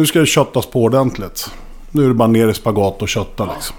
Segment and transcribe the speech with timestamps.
[0.00, 1.50] Nu ska det köttas på ordentligt.
[1.90, 3.76] Nu är det bara ner i spagat och kötta liksom.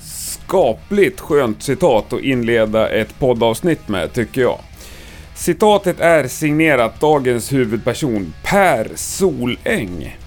[0.00, 4.58] Skapligt skönt citat att inleda ett poddavsnitt med, tycker jag.
[5.34, 10.18] Citatet är signerat dagens huvudperson, Per Soläng.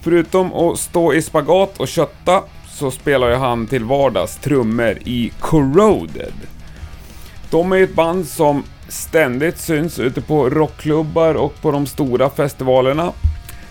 [0.00, 5.32] Förutom att stå i spagat och kötta så spelar ju han till vardags trummor i
[5.40, 6.34] Corroded.
[7.50, 13.12] De är ett band som ständigt syns ute på rockklubbar och på de stora festivalerna.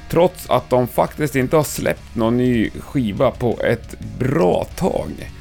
[0.09, 5.31] Trots att de faktiskt inte har släppt någon ny skiva på ett bra tag.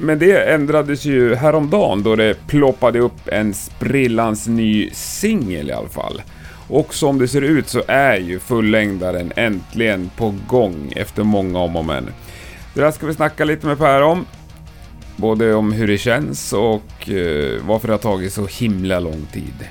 [0.00, 5.88] Men det ändrades ju häromdagen då det ploppade upp en sprillans ny singel i alla
[5.88, 6.22] fall.
[6.68, 11.76] Och som det ser ut så är ju fullängdaren äntligen på gång efter många om
[11.76, 12.06] och men.
[12.74, 14.26] Det där ska vi snacka lite med Per om.
[15.20, 19.68] Både om hur det känns och eh, varför det har tagit så himla lång tid.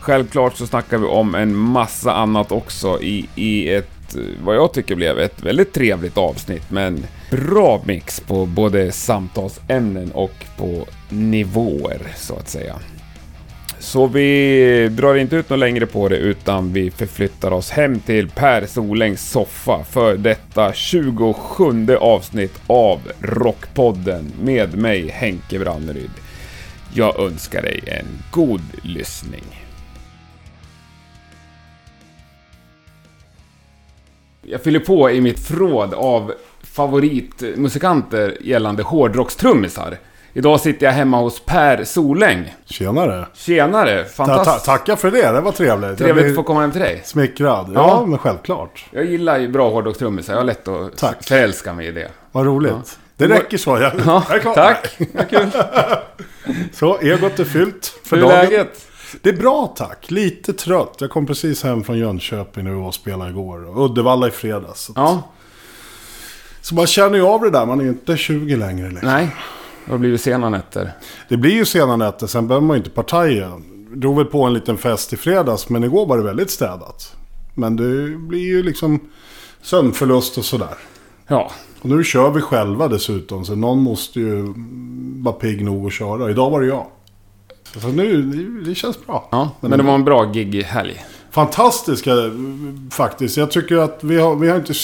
[0.00, 4.72] Självklart så snackar vi om en massa annat också i, i ett, eh, vad jag
[4.72, 10.86] tycker blev ett väldigt trevligt avsnitt med en bra mix på både samtalsämnen och på
[11.08, 12.76] nivåer så att säga.
[13.80, 18.28] Så vi drar inte ut något längre på det utan vi förflyttar oss hem till
[18.28, 26.10] Per Solängs soffa för detta 27 avsnitt av Rockpodden med mig Henke Branneryd.
[26.94, 29.44] Jag önskar dig en god lyssning.
[34.42, 39.98] Jag fyller på i mitt förråd av favoritmusikanter gällande hårdrockstrummisar.
[40.32, 42.54] Idag sitter jag hemma hos Per Soläng.
[42.66, 43.26] Tjenare.
[43.34, 44.02] Tjenare!
[44.04, 45.98] Ta, Fantastiskt ta, tacka för det, det var trevligt.
[45.98, 47.02] trevligt att få komma hem till dig.
[47.04, 47.66] smickrad.
[47.74, 48.06] Ja, Ja.
[48.06, 48.84] men självklart.
[48.90, 50.32] Jag gillar ju bra hårdrockstrummisar.
[50.32, 51.24] Jag har lätt att Tack.
[51.24, 52.08] förälska mig i det.
[52.32, 52.98] Vad roligt.
[53.16, 53.70] Det räcker så.
[53.78, 54.54] Jag, Ja, jag är klar.
[54.54, 54.98] tack!
[55.14, 55.48] Vad kul.
[56.72, 58.34] Så, egot är fyllt för Hur dagen.
[58.50, 58.86] läget?
[59.22, 60.10] Det är bra tack.
[60.10, 60.94] Lite trött.
[60.98, 63.68] Jag kom precis hem från Jönköping när vi var och spelade igår.
[63.78, 64.80] Och Uddevalla i fredags.
[64.80, 65.22] Så, Ja,
[66.60, 67.66] så man känner ju av det där.
[67.66, 68.88] Man är ju inte 20 längre.
[68.90, 69.08] Liksom.
[69.08, 69.28] nej.
[69.90, 70.92] Det har blivit sena nätter.
[71.28, 72.26] Det blir ju sena nätter.
[72.26, 73.60] Sen behöver man ju inte partaja.
[73.94, 75.68] Drog väl på en liten fest i fredags.
[75.68, 77.16] Men igår var det väldigt städat.
[77.54, 79.00] Men det blir ju liksom
[79.62, 80.74] sömnförlust och sådär.
[81.26, 81.50] Ja,
[81.82, 83.44] Och nu kör vi själva dessutom.
[83.44, 84.54] Så någon måste ju
[85.22, 86.30] vara pigg nog att köra.
[86.30, 86.86] Idag var det jag.
[87.76, 89.28] Så nu, det, det känns bra.
[89.30, 89.50] ja.
[89.60, 91.04] men det var en bra gig-helg.
[91.30, 92.12] fantastiska
[92.90, 93.36] faktiskt.
[93.36, 94.74] Jag tycker att vi har, vi har inte...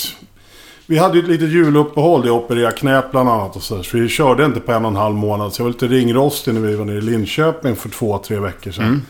[0.86, 2.26] Vi hade ju ett litet juluppehåll.
[2.26, 3.82] Jag opererade knät bland annat och så.
[3.82, 5.52] Så vi körde inte på en och en halv månad.
[5.52, 8.70] Så jag var lite ringrostig när vi var nere i Linköping för två, tre veckor
[8.70, 9.02] sedan.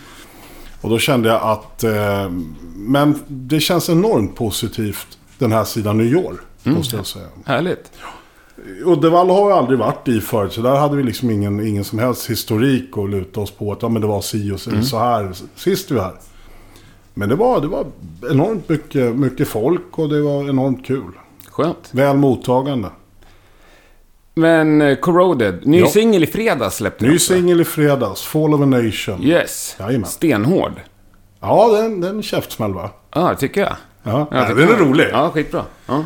[0.80, 1.84] Och då kände jag att...
[1.84, 2.30] Eh,
[2.76, 6.40] men det känns enormt positivt den här sidan nyår.
[6.62, 7.26] Måste jag säga.
[7.44, 7.92] Härligt.
[8.84, 10.52] Uddevalla har jag aldrig varit i förut.
[10.52, 13.72] Så där hade vi liksom ingen, ingen som helst historik att luta oss på.
[13.72, 16.14] Att ja, men det var si och så, så här sist vi var här.
[17.14, 17.86] Men det var, det var
[18.30, 21.12] enormt mycket, mycket folk och det var enormt kul.
[21.56, 21.88] Skönt.
[21.90, 22.88] Väl mottagande.
[24.34, 25.86] Men eh, Corroded, ny Ja.
[25.86, 27.32] singel i fredags släppte ni Ny också.
[27.32, 29.22] singel i fredags, Fall of a Nation.
[29.22, 29.76] Yes.
[29.80, 30.08] Jajamän.
[30.10, 30.72] Stenhård.
[31.40, 32.90] Ja, den, den är käftsmäll va?
[33.14, 33.76] Ja, det tycker jag.
[34.02, 34.80] Ja, tycker den är jag.
[34.80, 35.06] rolig.
[35.12, 35.62] Ja, skitbra.
[35.86, 36.04] Ja.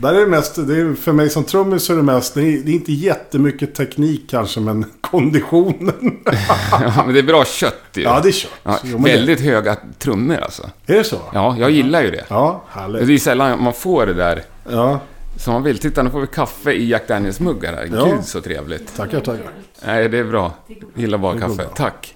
[0.00, 2.58] Där är det mest, det är, för mig som trummis är det mest, det är,
[2.64, 4.84] det är inte jättemycket teknik kanske, men
[5.14, 6.16] konditionen.
[6.70, 8.02] ja, men det är bra kött ju.
[8.02, 8.50] ja, det är kört.
[8.62, 10.70] Ja, men det- väldigt höga trummor alltså.
[10.86, 11.18] Är det så?
[11.32, 12.24] Ja, jag gillar ju det.
[12.28, 13.08] Ja, Det härligt.
[13.08, 15.00] är sällan man får det där Ja,
[15.38, 15.78] som man vill.
[15.78, 17.88] Titta, nu får vi kaffe i Jack Daniels-muggar här.
[17.92, 18.04] Ja.
[18.04, 18.96] Gud så trevligt.
[18.96, 19.50] tackar, tackar.
[19.86, 20.52] Nej, det är bra.
[20.94, 21.54] Gillar bara kaffe.
[21.56, 21.64] bra.
[21.76, 22.14] Tack.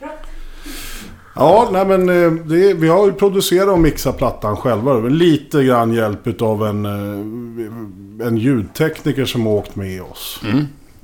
[1.35, 4.99] Ja, nej men eh, det, vi har ju producerat och mixat plattan själva.
[4.99, 10.41] Lite grann hjälp av en, eh, en ljudtekniker som har åkt med oss.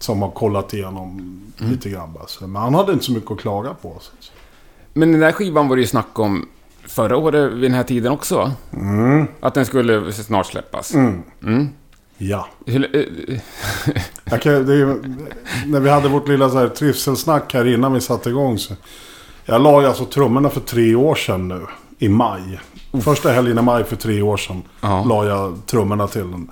[0.04, 2.26] Som har kollat igenom lite grann bara.
[2.26, 3.97] Så, Men han hade inte så mycket att klaga på.
[4.00, 4.12] Så.
[4.92, 6.48] Men den där skivan var det ju snack om
[6.88, 8.53] förra året vid den här tiden också, va?
[9.41, 10.94] Att den skulle snart släppas.
[12.19, 12.48] Ja.
[12.66, 13.41] Hur, eh,
[14.25, 15.03] Jag kan, det är, ju-
[15.66, 18.59] när vi hade vårt lilla så här trivselsnack här innan vi satte igång.
[18.59, 18.75] Så,
[19.44, 21.66] jag la ju alltså trummorna för tre år sedan nu.
[21.98, 22.60] I maj.
[23.03, 24.62] Första helgen i maj för tre år sedan.
[24.80, 25.04] Ja.
[25.04, 26.51] La jag trummorna till den.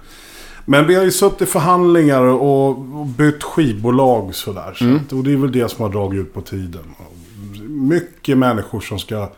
[0.64, 4.74] Men vi har ju suttit i förhandlingar och, bytt skivbolag sådär.
[4.74, 6.82] Så att, och det är väl det som har dragit ut på tiden.
[7.68, 9.28] Mycket människor som ska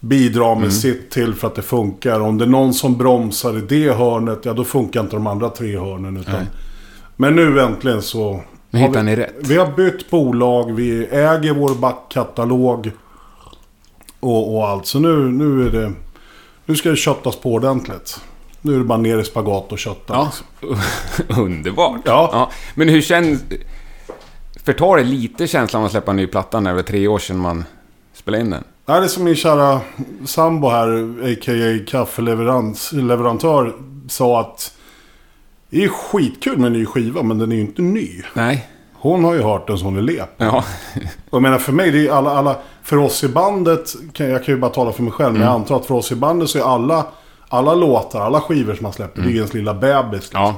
[0.00, 2.20] bidra med sitt till för att det funkar.
[2.20, 5.48] Om det är någon som bromsar i det hörnet, ja då funkar inte de andra
[5.48, 6.16] tre hörnen.
[6.16, 6.46] Utan, Nej.
[7.16, 8.40] men nu äntligen så...
[8.70, 9.34] Nu hittar vi, ni rätt.
[9.38, 12.90] Vi har bytt bolag, vi äger vår backkatalog.
[14.20, 14.86] Och, och allt.
[14.86, 15.92] Så nu, nu är det...
[16.66, 18.20] Nu ska det köttas på ordentligt.
[18.62, 20.14] Nu är det bara ner i spagat och kötta.
[20.14, 21.42] Ja, liksom.
[21.42, 22.00] underbart.
[22.04, 22.50] Ja.
[22.74, 23.42] Men hur känns...
[24.64, 27.18] Förtar det lite känslan av att släppa en ny platta när det var tre år
[27.18, 27.64] sedan man
[28.14, 28.64] spela in den?
[28.86, 29.80] Nej, det är som min kära
[30.26, 30.88] sambo här,
[31.32, 31.84] a.k.a.
[31.90, 33.74] kaffeleverantör,
[34.08, 34.72] sa att
[35.70, 38.22] det är skitkul med en ny skiva, men den är ju inte ny.
[38.34, 38.68] Nej.
[38.92, 40.28] Hon har ju hört den som det lep.
[40.36, 40.64] Ja.
[41.30, 44.54] Och jag menar för mig, det är alla, alla, för oss i bandet, jag kan
[44.54, 45.52] ju bara tala för mig själv, men Mm.
[45.52, 47.06] jag antar att för oss i bandet så är alla,
[47.50, 50.20] alla låtar, alla skivor som man släpper, det är ju ens lilla bebis.
[50.20, 50.40] Liksom.
[50.42, 50.54] Mm.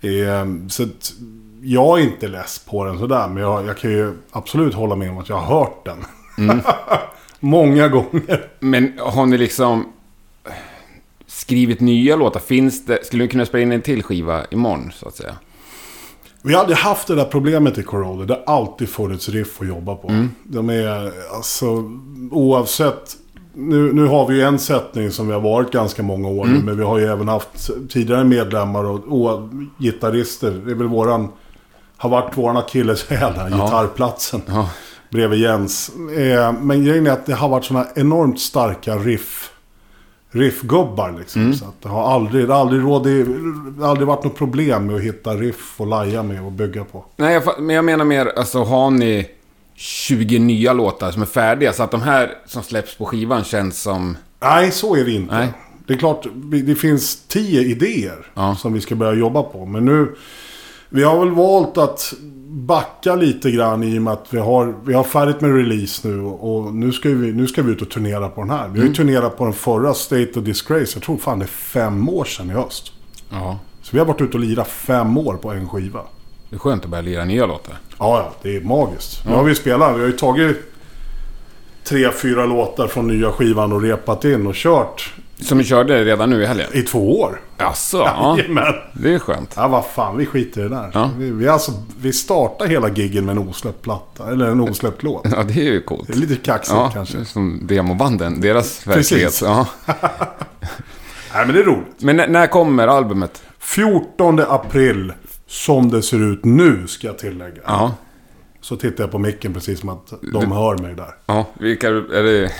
[0.00, 0.34] Ja.
[0.34, 1.12] Eh, så att
[1.62, 5.10] jag är inte less på den sådär, men jag, jag kan ju absolut hålla med
[5.10, 6.04] om att jag har hört den.
[6.38, 6.60] Mm.
[7.40, 8.50] Många gånger.
[8.60, 9.92] Men har ni liksom
[11.26, 12.40] skrivit nya låtar?
[12.40, 13.06] Finns det...
[13.06, 15.34] Skulle ni kunna spela in en till skiva imorgon, så att säga?
[16.42, 18.28] Vi har aldrig haft det där problemet i Corroded.
[18.28, 20.26] Det har alltid funnits riff att jobba på.
[20.44, 21.92] De är alltså
[22.30, 23.16] oavsett.
[23.60, 26.62] Nu, nu har vi ju en sättning som vi har varit ganska många år nu.
[26.62, 30.50] Men vi har ju även haft tidigare medlemmar och, och gitarrister.
[30.50, 31.28] Det är väl våran...
[31.96, 34.42] Har varit våran akilleshäl här, gitarrplatsen.
[34.46, 34.70] Ja.
[35.10, 35.90] Bredvid Jens.
[36.16, 39.50] Eh, men grejen är att det har varit sådana enormt starka riff.
[40.30, 41.54] Riffgubbar liksom.
[41.54, 45.80] Så att det har aldrig, aldrig, har aldrig varit något problem med att hitta riff
[45.80, 47.04] och laja med och bygga på.
[47.16, 49.28] Nej, jag, men jag menar mer, alltså har ni
[49.80, 51.72] 20 nya låtar som är färdiga?
[51.72, 54.16] Så att de här som släpps på skivan känns som...
[54.40, 55.34] Nej, så är det inte.
[55.34, 55.48] Nej.
[55.86, 56.26] Det är klart,
[56.64, 58.56] det finns tio idéer Ja.
[58.56, 59.66] som vi ska börja jobba på.
[59.66, 60.14] Men nu,
[60.88, 62.12] vi har väl valt att
[62.48, 66.20] backa lite grann i och med att vi har, vi har färdigt med release nu.
[66.22, 68.68] Och nu ska, vi, nu ska vi ut och turnera på den här.
[68.68, 70.92] Vi har ju turnerat på den förra State of Disgrace.
[70.94, 72.92] Jag tror fan det är fem år sedan i höst.
[73.30, 73.58] Ja.
[73.82, 76.00] Så vi har varit ute och lirat fem år på en skiva.
[76.50, 77.78] Det är skönt att börja lira nya låtar.
[77.98, 79.24] Ja, det är magiskt.
[79.26, 80.56] Nu har vi spelat, vi har ju tagit
[81.84, 86.30] tre, fyra låtar från nya skivan och repat in och kört Som ni körde redan
[86.30, 86.66] nu i helgen?
[86.72, 87.40] i två år.
[87.58, 87.96] Jaså?
[88.04, 88.38] Ja.
[88.92, 89.52] Det är skönt.
[89.56, 90.90] Ja, vad fan, vi skiter i det där.
[90.94, 91.10] Ja.
[91.18, 95.26] Vi, vi, alltså, vi startar hela giggen med en osläppt platta, eller en osläppt låt.
[95.36, 96.06] Ja, det är ju coolt.
[96.06, 97.24] Det är lite kaxigt Ja, kanske.
[97.24, 98.40] som demobanden.
[98.40, 99.12] Deras Precis.
[99.12, 99.40] verklighet.
[99.44, 99.66] Ja.
[101.34, 101.86] Nej, men det är roligt.
[102.02, 103.42] Men när, när kommer albumet?
[103.58, 105.12] 14 april,
[105.48, 107.62] som det ser ut nu, ska jag tillägga.
[107.66, 107.94] Ja.
[108.60, 111.14] Så tittar jag på micken precis som att de hör mig där.
[111.26, 112.52] Ja, vilka är det?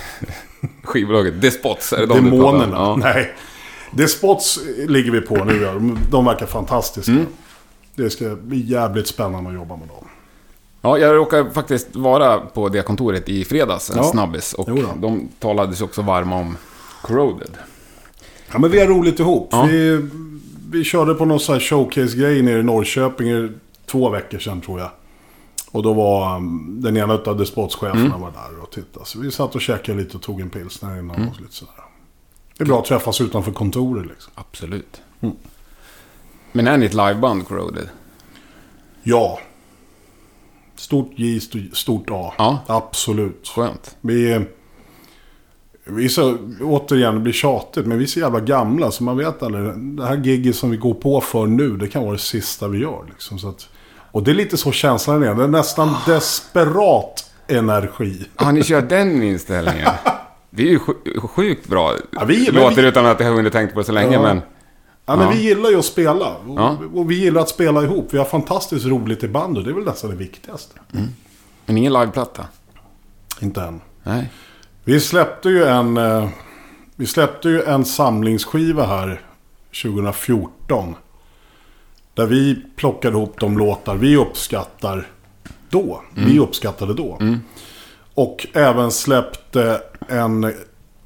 [0.84, 1.40] Skivbolaget?
[1.40, 1.92] Despots?
[1.92, 2.30] Är det de du?
[2.30, 2.76] Demonerna.
[2.76, 2.96] Ja.
[2.96, 3.34] Nej.
[3.96, 5.64] The Spots ligger vi på nu.
[5.64, 7.12] De, de verkar fantastiska.
[7.12, 7.26] Mm.
[7.94, 10.04] Det ska bli jävligt spännande att jobba med dem.
[10.80, 14.02] Ja, jag råkade faktiskt vara på det kontoret i fredags, en Ja.
[14.04, 14.52] snabbis.
[14.54, 16.56] Och de talade sig också varma om
[17.02, 17.50] Corroded.
[18.52, 19.48] Ja, men vi har roligt ihop.
[19.52, 19.62] Ja.
[19.62, 20.08] Vi,
[20.70, 23.50] vi körde på någon sån här showcase-grej nere i Norrköping
[23.86, 24.90] två veckor sedan tror jag.
[25.70, 28.20] Och då var um, den ena av Despots-cheferna Mm.
[28.20, 29.06] var där och tittade.
[29.06, 31.74] Så vi satt och käkade lite och tog en pilsner innan och lite sådär.
[32.56, 34.32] Det är bra att träffas utanför kontoret liksom.
[34.36, 35.00] Absolut.
[35.20, 35.34] Mm.
[36.52, 37.88] Men är ni ett liveband, Corroded?
[39.02, 39.38] Ja.
[40.76, 42.32] Stort J, st- stort A.
[42.38, 42.58] Ja.
[42.66, 43.48] Absolut.
[43.48, 43.96] Skönt.
[44.00, 44.44] Vi,
[45.88, 49.16] vi är så, återigen, det blir tjatigt, men vi är så jävla gamla så man
[49.16, 49.64] vet aldrig.
[49.78, 52.78] Det här gigget som vi går på för nu, det kan vara det sista vi
[52.78, 53.04] gör.
[53.08, 53.68] Liksom, så att,
[54.12, 55.34] och det är lite så känslan är.
[55.34, 58.24] Det är nästan desperat energi.
[58.36, 59.88] Har ni kört den inställningen?
[60.50, 61.94] Det är ju sj- sjukt bra.
[62.10, 64.22] Ja, vi- Låter vi- utan att jag har hunnit tänkt på det så länge, Ja.
[64.22, 64.40] men...
[65.06, 65.30] Ja, men Ja.
[65.32, 66.26] vi gillar ju att spela.
[66.46, 66.76] Och, Ja.
[66.94, 68.08] och vi gillar att spela ihop.
[68.10, 70.80] Vi har fantastiskt roligt i band och det är väl nästan det viktigaste.
[71.66, 72.44] Men ingen liveplatta?
[73.40, 73.80] Inte än.
[74.02, 74.30] Nej.
[74.88, 75.96] Vi släppte ju en...
[75.96, 76.28] eh,
[76.96, 79.20] Vi släppte ju en samlingsskiva här
[79.82, 80.94] 2014.
[82.14, 85.06] Där vi plockade ihop de låtar vi uppskattar
[85.70, 86.02] då.
[86.14, 87.18] Vi uppskattade då.
[88.14, 90.52] Och även släppte en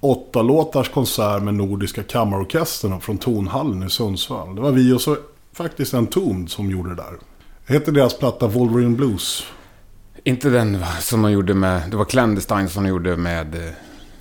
[0.00, 4.54] åtta låtars konsert med Nordiska kammarorkestern från Tonhallen i Sundsvall.
[4.54, 5.16] Det var vi och så
[5.52, 7.12] faktiskt en ton som gjorde det där.
[7.66, 9.46] Det heter deras platta Wolverine Blues.
[10.24, 11.82] Inte den va, som man gjorde med...
[11.90, 13.54] Det var Clandestine som de gjorde med...
[13.54, 13.70] eh,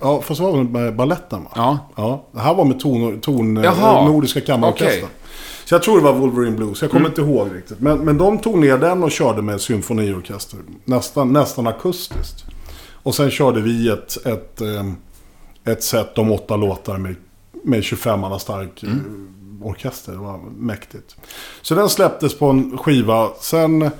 [0.00, 1.50] Ja, fast det var väl med baletten va?
[1.54, 1.78] Ja.
[1.96, 4.04] Ja, det här var med ton, ton eh, Jaha.
[4.08, 5.04] Nordiska kammarorkestern.
[5.04, 5.08] Okej.
[5.64, 6.82] Så jag tror det var Wolverine Blues.
[6.82, 7.80] Jag kommer inte ihåg riktigt.
[7.80, 10.58] Men, men de tog ner den och körde med symfoniorkester.
[10.84, 12.44] Nästan, nästan akustiskt.
[13.02, 14.92] Och sen körde vi ett, ett, eh,
[15.72, 17.14] ett set om åtta låtar med,
[17.64, 18.88] med 25 manna stark eh,
[19.62, 20.12] orkester.
[20.12, 21.16] Det var mäktigt.
[21.62, 23.28] Så den släpptes på en skiva.
[23.40, 23.90] Sen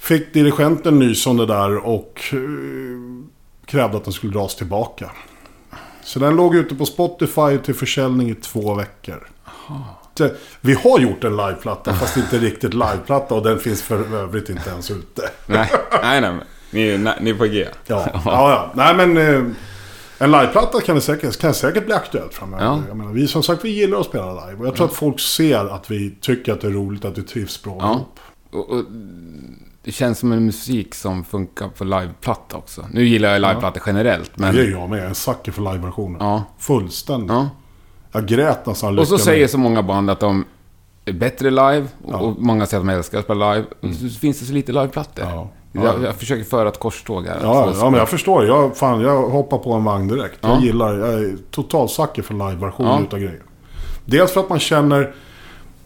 [0.00, 2.38] fick dirigenten nys om det där och eh,
[3.66, 5.10] krävde att den skulle dras tillbaka.
[6.02, 9.28] Så den låg ute på Spotify till försäljning i två veckor.
[10.14, 13.34] Det, vi har gjort en liveplatta, fast inte riktigt liveplatta.
[13.34, 15.22] Och den finns för övrigt inte ens ute.
[15.46, 15.70] Nej,
[16.02, 16.32] nej, nej.
[16.70, 17.66] Ni, är- nej, ni är på G.
[17.86, 18.70] Ja, ja, ja.
[18.74, 19.16] Nej men...
[19.16, 19.44] Eh,
[20.22, 22.64] en liveplatta kan, det säkert, kan säkert bli aktuellt framöver.
[22.64, 22.82] Ja.
[22.88, 24.60] Jag menar, vi, som sagt, vi gillar att spela live.
[24.60, 27.22] Och jag tror att folk ser att vi tycker att det är roligt, att vi
[27.22, 27.92] trivs bra Ja.
[27.94, 28.20] ihop.
[28.50, 28.84] Och, och,
[29.84, 32.86] det känns som en musik som funkar på liveplatta också.
[32.92, 34.54] Nu gillar jag liveplattor generellt, men...
[34.54, 34.98] Det är jag med.
[34.98, 36.18] Jag är en sucker för liveversioner.
[36.20, 36.42] Ja.
[36.58, 37.30] Fullständigt.
[37.30, 37.48] ja.
[38.12, 40.44] Jag grät nästan Och så lycka säger med- så många band att de
[41.04, 42.16] är bättre live, och, Ja.
[42.18, 43.66] och många säger att de älskar att spela live.
[43.80, 45.24] Och så finns det så lite liveplattor.
[45.24, 45.48] Ja.
[45.72, 47.38] Jag, jag försöker föra ett korståg här.
[47.42, 48.46] Ja, ja, men jag förstår.
[48.46, 50.38] Jag, fan, jag hoppar på en vagn direkt.
[50.40, 50.60] Jag Ja.
[50.60, 53.00] gillar, jag är totalt sucker för liveversioner Ja.
[53.02, 53.42] utav grejer.
[54.04, 55.14] Dels för att man känner,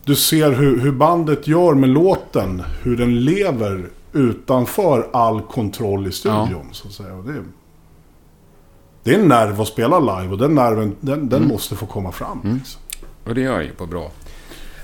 [0.05, 2.63] du ser hur, hur bandet gör med låten.
[2.83, 6.69] Hur den lever utanför all kontroll i studion.
[6.73, 7.15] Så att säga.
[7.15, 7.43] Och det, är,
[9.03, 12.13] det är en nerv att spela live och den nerven, den, den måste få komma
[12.13, 12.41] fram.
[12.59, 12.81] Liksom.
[13.25, 14.11] Och det gör jag ju på bra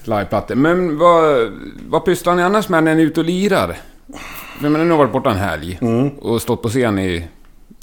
[0.05, 0.55] liveplattor.
[0.55, 1.51] Men vad,
[1.89, 3.77] vad pysslar ni annars med när ni är ute och lirar?
[4.61, 6.09] Menar, nu har varit borta en helg Mm.
[6.09, 7.29] och stått på scen i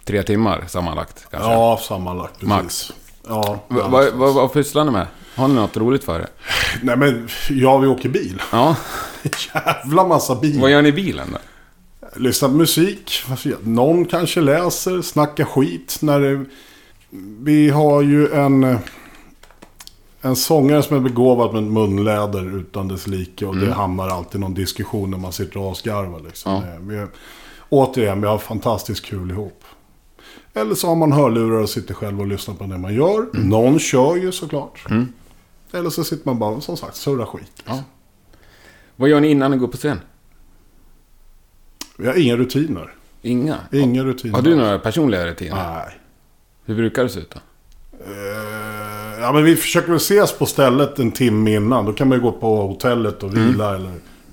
[0.05, 1.27] tre timmar sammanlagt.
[1.31, 1.51] Kanske.
[1.51, 2.33] Ja, sammanlagt.
[2.33, 2.49] Precis.
[2.49, 2.91] Max.
[3.27, 5.07] Ja, Va- Vad vad- vad pysslar ni med?
[5.37, 6.27] Har ni något roligt för er?
[6.81, 8.41] Nej men, ja vi åker bil.
[8.51, 8.75] Ja,
[9.55, 10.61] Jävla massa bil.
[10.61, 11.37] vad gör ni i bilen då?
[12.15, 13.23] Lyssna på musik.
[13.63, 15.97] Någon kanske läser, snackar skit.
[16.01, 16.45] När det,
[17.41, 18.77] vi har ju en,
[20.21, 23.45] en sångare som är begåvad med munläder utan dess like.
[23.45, 26.19] Och det hamnar alltid någon diskussion när man sitter och asgarvar.
[26.25, 26.51] Liksom.
[26.53, 26.59] Ja.
[26.61, 27.07] Det- Vi,
[27.69, 29.63] återigen, vi har fantastiskt kul ihop.
[30.53, 33.25] Eller så har man hörlurar och sitter själv och lyssnar på det man gör.
[33.33, 34.85] Någon kör ju såklart.
[34.89, 35.07] Mm.
[35.71, 37.63] Eller så sitter man bara, som sagt, surrar skit.
[37.65, 37.83] Ja.
[38.95, 39.99] Vad gör ni innan ni går på scen?
[41.97, 42.93] Vi har inga rutiner.
[43.21, 43.57] Inga?
[43.71, 44.35] Inga rutiner.
[44.35, 45.55] Har du några personliga rutiner?
[45.55, 45.99] Nej.
[46.65, 47.39] Hur brukar det se ut då?
[48.05, 51.85] Eh, ja, men vi försöker väl ses på stället en timme innan.
[51.85, 53.91] Då kan man ju gå på hotellet och vila eller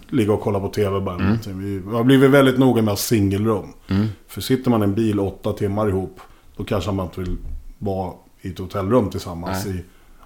[0.08, 1.16] ligga och kolla på tv bara.
[1.16, 1.58] någonting.
[1.58, 3.72] Vi har blivit väldigt noga med singelrum.
[4.28, 6.20] För sitter man i en bil åtta timmar ihop,
[6.56, 7.36] då kanske man inte vill
[7.78, 9.76] vara i ett hotellrum tillsammans Nej.
[9.76, 9.84] i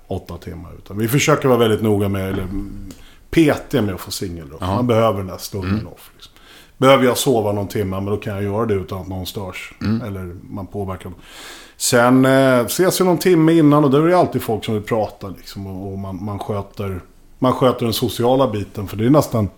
[0.08, 0.70] åtta timmar.
[0.78, 2.92] Utan vi försöker vara väldigt noga med, eller mm,
[3.30, 4.58] petiga med att få singelrum.
[4.60, 6.10] Man behöver den där stunden off.
[6.14, 6.32] Liksom.
[6.76, 9.72] Behöver jag sova någon timme, men då kan jag göra det utan att någon störs.
[10.06, 11.12] Eller man påverkar.
[11.76, 14.82] Sen eh, ses vi någon timme innan och då är det alltid folk som vill
[14.82, 15.28] prata.
[15.28, 17.00] Liksom, och och man, man, sköter,
[17.38, 18.88] man sköter den sociala biten.
[18.88, 19.48] För det är nästan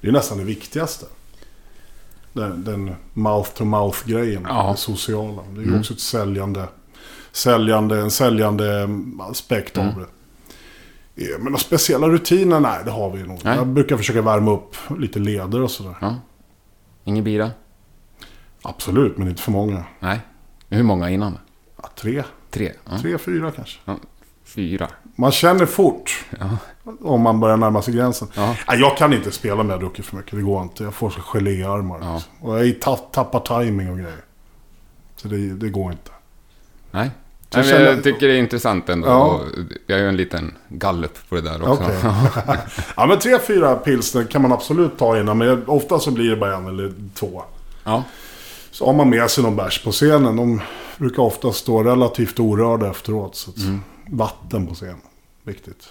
[0.00, 1.06] det, är nästan det viktigaste.
[2.32, 4.46] Den, den mouth-to-mouth-grejen.
[4.48, 4.70] Ja.
[4.70, 5.42] Det sociala.
[5.54, 6.68] Det är ju också ett säljande,
[7.34, 10.06] säljande, en säljande mm, aspekt av det.
[11.14, 12.60] Ja, Men några speciella rutiner?
[12.60, 13.40] Nej, det har vi nog.
[13.44, 13.56] Nej.
[13.56, 15.96] Jag brukar försöka värma upp lite leder och sådär.
[16.00, 16.16] Ja.
[17.04, 17.50] Ingen bira?
[18.62, 19.84] Absolut, men inte för många.
[20.00, 20.20] Nej.
[20.68, 21.38] Hur många innan?
[21.82, 22.72] Ja, tre, Tre?
[22.90, 22.98] Ja.
[22.98, 23.80] tre, fyra kanske.
[23.84, 23.96] Ja.
[24.44, 24.88] Fyra?
[25.16, 26.24] Man känner fort
[27.00, 28.28] om man börjar närma sig gränsen.
[28.36, 30.32] Nej, jag kan inte spela med jag druckit för mycket.
[30.32, 30.84] Det går inte.
[30.84, 31.98] Jag får så geléarmar.
[32.02, 32.14] Ja.
[32.14, 32.32] Liksom.
[32.40, 34.24] Och jag ta tappar timing och grejer.
[35.16, 36.10] Så det, det går inte.
[36.90, 37.10] Nej.
[37.56, 39.08] Nej, jag men jag tycker det är intressant ändå.
[39.08, 39.40] Ja.
[39.86, 41.82] Jag gör en liten gallup på det där också.
[41.84, 41.96] Okej.
[42.96, 45.38] ja, men tre, fyra pilsner kan man absolut ta innan.
[45.38, 47.42] Men ofta så blir det bara en eller två.
[47.84, 48.04] ja.
[48.70, 50.36] Så har man med sig någon bärs på scenen.
[50.36, 50.60] De
[50.98, 53.36] brukar ofta stå relativt orörda efteråt.
[53.36, 53.80] Så Mm.
[54.10, 54.96] Vatten på scen.
[55.42, 55.88] Viktigt.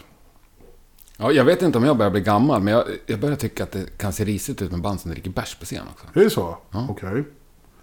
[1.17, 3.71] Ja, jag vet inte om jag börjar bli gammal, men jag, jag börjar tycka att
[3.71, 6.19] det kan se risigt ut med band som dricker bärs på scen också.
[6.19, 6.57] Är det så?
[6.71, 6.87] Ja.
[6.89, 7.09] Okej.
[7.09, 7.23] Jag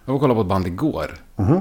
[0.04, 1.18] var och kollade på ett band igår.
[1.36, 1.60] Mhm.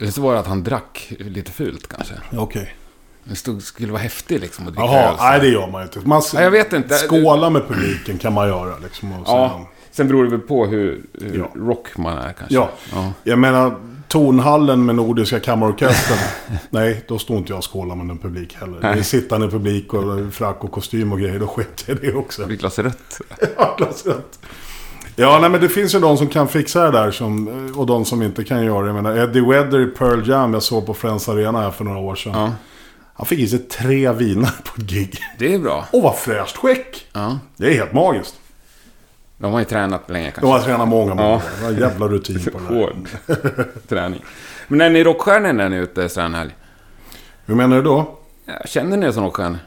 [0.00, 2.14] Eller så var det att han drack lite fult kanske.
[2.36, 2.76] Okej.
[3.24, 5.16] Det stod, skulle vara häftig liksom att dricka Jaha, öl.
[5.20, 5.98] nej det gör man inte.
[6.04, 6.94] Man, Ja, jag vet inte.
[6.94, 9.12] Skåla med publiken kan man göra liksom.
[9.12, 11.60] Och Ja, sen- beror det väl på hur, hur Ja.
[11.60, 12.54] rock man är kanske.
[12.54, 12.70] ja.
[12.92, 13.12] ja.
[13.24, 13.74] Jag menar,
[14.08, 16.18] tonhallen med Nordiska kammarorkestern.
[16.70, 18.80] nej, då står inte jag och skålar med en publik heller.
[18.80, 21.38] Det är sittande publik och frack och kostym och grejer.
[21.38, 22.42] Då skiter jag i det också.
[22.42, 23.20] Det blir glas rött.
[23.56, 24.38] Ja, glas rött.
[25.16, 28.04] Ja, nej men det finns ju de som kan fixa det där som, och de
[28.04, 28.86] som inte kan göra det.
[28.86, 31.98] Jag menar, Eddie Vedder i Pearl Jam, jag såg på Friends Arena här för några
[31.98, 32.32] år sedan.
[32.34, 32.52] Ja,
[33.14, 35.18] Han fick i sig tre viner på ett gig.
[35.38, 35.84] det är bra.
[35.92, 37.06] Och vad fräscht skick!
[37.12, 37.38] Ja.
[37.56, 38.34] Det är helt magiskt.
[39.38, 40.40] De har ju tränat länge kanske.
[40.40, 41.68] De har tränat många, många Ja.
[41.70, 42.80] Det jävla rutin på det där.
[42.80, 43.08] Hård
[43.88, 44.24] träning.
[44.68, 46.54] Men är ni rockstjärnor när ni är ute sådär en helg?
[47.46, 48.18] Hur menar du då?
[48.46, 49.58] Ja, Känner ni er som rockstjärnor?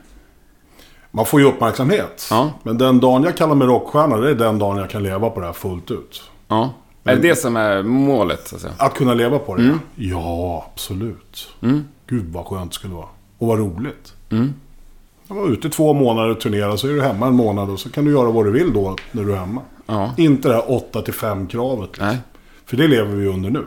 [1.12, 2.28] Man får ju uppmärksamhet.
[2.32, 2.52] Ja.
[2.64, 5.40] Men den dagen jag kallar mig rockstjärna, det är den dagen jag kan leva på
[5.40, 6.24] det här fullt ut.
[6.48, 6.70] Ja.
[7.04, 9.64] Är det det som är målet, så att kunna leva på det?
[9.64, 9.80] Mm.
[9.96, 11.50] Ja, absolut.
[11.62, 11.84] Mm.
[12.08, 13.08] Gud vad skönt det skulle vara.
[13.38, 14.14] Och vad roligt.
[14.30, 14.54] Mm.
[15.28, 17.90] Jag var ute två månader och turnerade, så är du hemma en månad och så
[17.90, 19.62] kan du göra vad du vill då när du är hemma.
[19.86, 20.12] Ja.
[20.18, 21.88] Inte det här 8 till 5 kravet.
[21.88, 22.08] Liksom.
[22.08, 22.18] Nej.
[22.66, 23.64] För det lever vi under nu.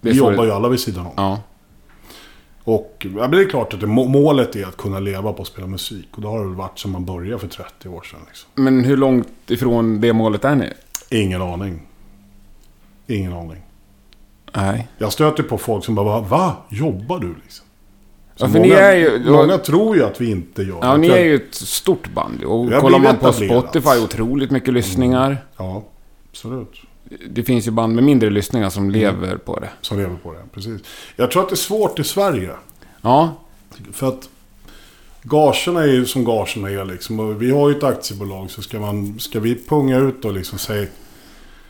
[0.00, 1.12] Vi jobbar det- ju alla vid sidan om.
[1.16, 1.38] Ja.
[2.68, 5.48] Och ja, det är klart att det, må- målet är att kunna leva på att
[5.48, 6.08] spela musik.
[6.12, 8.20] Och det har det väl varit sedan man började för 30 år sedan.
[8.28, 8.50] Liksom.
[8.54, 10.72] Men hur långt ifrån det målet är ni?
[11.10, 11.82] Ingen aning.
[13.06, 13.62] Ingen aning.
[14.56, 14.88] Nej.
[14.98, 16.56] Jag stöter på folk som bara, va?
[16.68, 17.66] Jobbar du liksom?
[18.36, 20.92] Så Ja, för många, ni är ju- många tror ju att vi inte gör Ja,
[20.92, 20.98] det.
[20.98, 22.42] ni För- är ju ett stort band.
[22.44, 23.62] Och kollar man på etablerat.
[23.64, 25.36] Spotify, otroligt mycket lyssningar.
[25.56, 25.82] Ja,
[26.30, 26.72] absolut.
[27.30, 29.70] Det finns ju band med mindre lyssningar som lever på det.
[29.80, 30.80] Som lever på det, precis.
[31.16, 32.50] Jag tror att det är svårt i Sverige.
[33.02, 33.32] Ja,
[33.92, 34.28] För att
[35.22, 37.20] gagerna är ju som gagerna är liksom.
[37.20, 40.58] Och vi har ju ett aktiebolag så ska, man, ska vi punga ut och liksom
[40.58, 40.86] säga...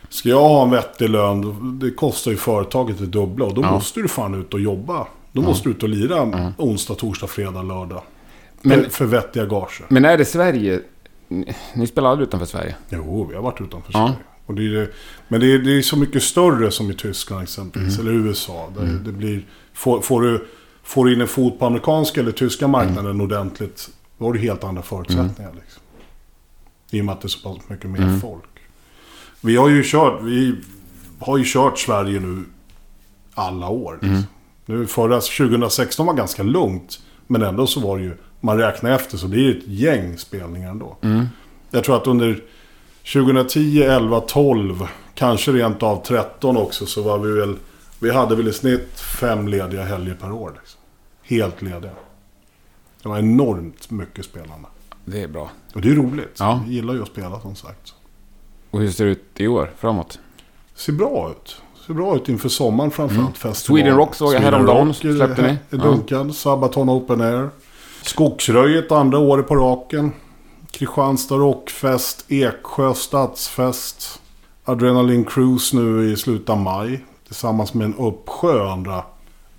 [0.09, 3.45] Ska jag ha en vettig lön, det kostar ju företaget det dubbla.
[3.45, 3.71] Och då Ja.
[3.71, 5.07] måste du fan ut och jobba.
[5.31, 8.01] Då måste du ut och lira onsdag, torsdag, fredag, lördag.
[8.61, 9.85] Men- för, för vettiga gager.
[9.87, 10.79] men är det Sverige...
[11.73, 12.75] Ni, spelar aldrig utanför Sverige?
[12.89, 13.99] Jo, vi har varit utanför Ja.
[14.07, 14.15] Sverige.
[14.49, 14.89] Och det är, det-
[15.27, 17.99] men det är, det är så mycket större som i Tyskland exempelvis.
[17.99, 18.07] Mm.
[18.17, 18.69] Eller USA.
[18.77, 20.47] Där det blir, får, får, du,
[20.83, 23.21] får du in en fot på amerikanska eller tyska marknaden Mm.
[23.21, 23.89] ordentligt.
[24.17, 25.51] Då har du helt andra förutsättningar.
[25.61, 25.81] Liksom.
[26.91, 28.21] I och med att det är så pass mycket mer Mm.
[28.21, 28.43] folk.
[29.41, 30.55] Vi har ju kört, vi
[31.19, 32.43] har ju kört Sverige nu
[33.33, 33.93] alla år.
[33.93, 34.09] Liksom.
[34.09, 34.23] Mm.
[34.65, 36.99] Nu förra, 2016 var ganska lugnt.
[37.27, 40.69] Men ändå så var det ju, man räknar efter så det är ett gäng spelningar
[40.71, 40.97] ändå.
[41.01, 41.25] Mm.
[41.71, 42.43] Jag tror att under
[43.13, 47.55] 2010, 11, 12, kanske rent av 13 också så var vi väl...
[47.99, 50.53] Vi hade väl i snitt fem lediga helger per år.
[50.59, 50.81] Liksom.
[51.23, 51.91] Helt lediga.
[53.03, 54.67] Det var enormt mycket spelande.
[55.05, 55.49] Det är bra.
[55.73, 56.35] Och det är roligt.
[56.39, 56.61] Ja.
[56.67, 57.93] Vi gillar ju att spela som sagt.
[58.71, 60.19] Och hur ser det ut i år, framåt?
[60.75, 61.61] Ser bra ut.
[61.87, 63.43] Ser bra ut inför sommaren framförallt.
[63.43, 63.55] Mm.
[63.55, 64.93] Sweden Rock såg jag häromdagen.
[64.93, 65.49] Släppte ni?
[65.49, 65.77] Är Ja.
[65.77, 66.35] dunkad.
[66.35, 67.49] Sabaton Open Air.
[68.01, 70.11] Skogsröjet andra året på raken.
[70.71, 72.25] Kristianstad Rockfest.
[72.27, 74.21] Eksjö Stadsfest.
[74.65, 77.05] Adrenaline Cruise nu i slutet av maj.
[77.25, 79.03] Tillsammans med en uppsjö andra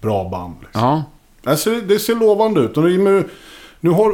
[0.00, 0.54] bra band.
[0.60, 0.80] Liksom.
[0.82, 1.02] Ja.
[1.44, 2.76] Alltså, det ser lovande ut.
[2.76, 3.24] Och nu, nu,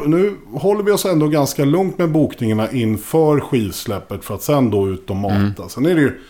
[0.05, 4.25] nu håller vi oss ändå ganska lugnt med bokningarna inför skivsläppet.
[4.25, 5.35] För att sen då ut och mata.
[5.35, 5.69] Mm.
[5.69, 6.21] Sen är det ju...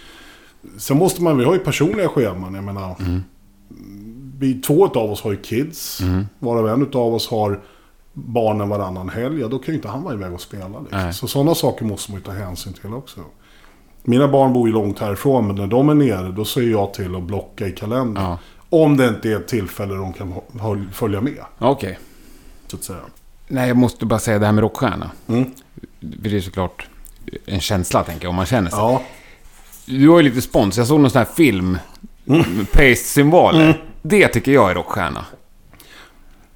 [0.78, 2.54] Sen måste man, vi har ju personliga scheman.
[2.56, 3.24] Jag menar, Mm.
[4.40, 6.02] vi, två av oss har ju kids.
[6.40, 7.60] Varav en av oss har
[8.26, 9.40] barnen varannan helg.
[9.42, 10.80] Ja, då kan ju inte han vara iväg och spela.
[10.80, 11.14] Liksom.
[11.14, 13.20] Så sådana saker måste man ju ta hänsyn till också.
[14.04, 17.16] Mina barn bor ju långt härifrån, men när de är nere då säger jag till
[17.16, 18.24] att blocka i kalendern.
[18.24, 18.38] Ja.
[18.70, 20.34] Om det inte är ett tillfälle de kan
[20.94, 22.00] följa med, Okej.
[22.68, 23.00] så att säga.
[23.48, 25.12] Nej, jag måste bara säga det här med rockstjärna.
[25.28, 25.52] Mm.
[26.00, 26.88] Det är såklart
[27.46, 28.80] en känsla, tänker jag, om man känner sig.
[28.80, 29.02] Ja,
[29.86, 30.78] Du har ju lite spons.
[30.78, 31.78] Jag såg någon sån här film.
[32.26, 33.82] med Paste-symboler.
[34.02, 35.26] Det tycker jag är rockstjärna.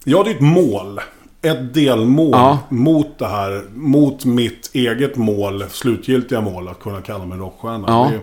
[0.04, 1.00] ja, det är ett mål.
[1.42, 2.60] Ett delmål Ja.
[2.70, 3.64] mot det här.
[3.74, 7.84] Mot mitt eget mål, slutgiltiga mål, att kunna kalla mig rockstjärna.
[7.88, 8.08] Ja.
[8.10, 8.22] Det är,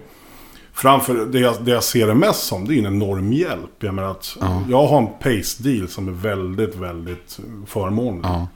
[0.72, 3.70] framför det jag, det jag ser det mest som, det är en enorm hjälp.
[3.78, 4.36] Jag menar att
[4.70, 8.24] jag har en pace-deal som är väldigt, väldigt förmånlig.
[8.24, 8.46] Ja.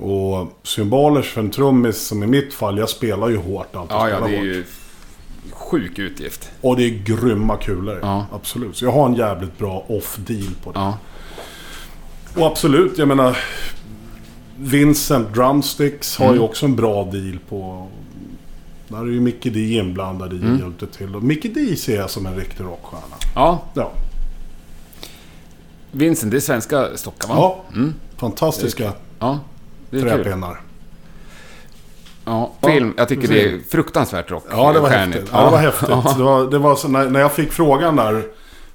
[0.00, 3.90] Och symboler för en trummis, som i mitt fall, jag spelar ju hårt allt.
[3.90, 4.44] Ja, ja, det är hårt.
[4.46, 4.64] ju
[5.52, 6.50] sjuk utgift.
[6.60, 7.98] Och det är grymma kulor.
[8.02, 8.26] Ja.
[8.32, 8.76] Absolut.
[8.76, 10.78] Så jag har en jävligt bra off-deal på det.
[10.78, 10.98] Ja.
[12.36, 13.36] Och absolut, jag menar...
[14.60, 16.36] Vincent Drumsticks har Mm.
[16.36, 17.88] ju också en bra deal på...
[18.88, 20.52] Där är ju Mickey D inblandad i Mm.
[20.54, 21.16] och hjälpte till.
[21.16, 23.16] Och Mickey D ser jag som en riktig rockstjärna.
[23.34, 23.62] ja.
[23.74, 23.92] Ja.
[25.92, 27.34] Vincent, det är svenska stockar, va?
[27.36, 27.64] ja.
[27.74, 27.94] Mm.
[28.16, 29.40] Fantastiska Ja.
[29.90, 30.60] Träpinnar.
[32.24, 32.52] Ja.
[32.66, 34.44] Film, jag tycker det är fruktansvärt rock.
[34.50, 35.28] Ja, det var häftigt.
[35.32, 35.88] Ja, det var häftigt.
[35.90, 36.14] Ja.
[36.16, 38.24] Det var, det var så, när, när jag fick frågan där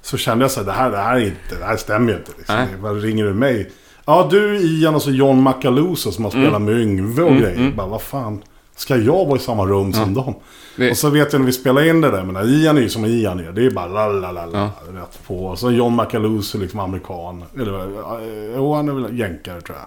[0.04, 2.18] så kände jag så här, det här, det här, är inte, det här stämmer ju
[2.18, 2.32] inte.
[2.38, 2.56] Liksom.
[2.56, 2.66] Nej.
[2.80, 3.70] Vad ringer du mig?
[4.06, 6.44] Ja, du Ian och så John Macaluso som har Mm.
[6.44, 7.72] spelat med Yngve och grejer.
[7.76, 8.42] Bara, vad fan,
[8.76, 10.34] ska jag vara i samma rum som dem?
[10.76, 12.88] Det- Och så vet jag när vi spelar in det där, men Ian är ju
[12.88, 13.52] som Ian är.
[13.52, 15.46] Det är bara la la la la rätt på.
[15.46, 17.44] Och så John Macaluso liksom amerikan.
[17.58, 19.86] Eller, eh, jo, han är väl jänkare tror jag.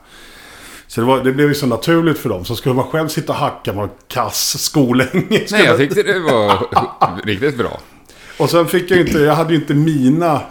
[0.87, 2.45] Så det, var, det blev ju så naturligt för dem.
[2.45, 5.57] Så skulle man själv sitta och hacka på en kass skolengelska.
[5.57, 6.57] Nej, jag tyckte det var
[7.25, 7.79] riktigt bra.
[8.39, 10.41] Och sen fick jag inte, jag hade ju inte mina...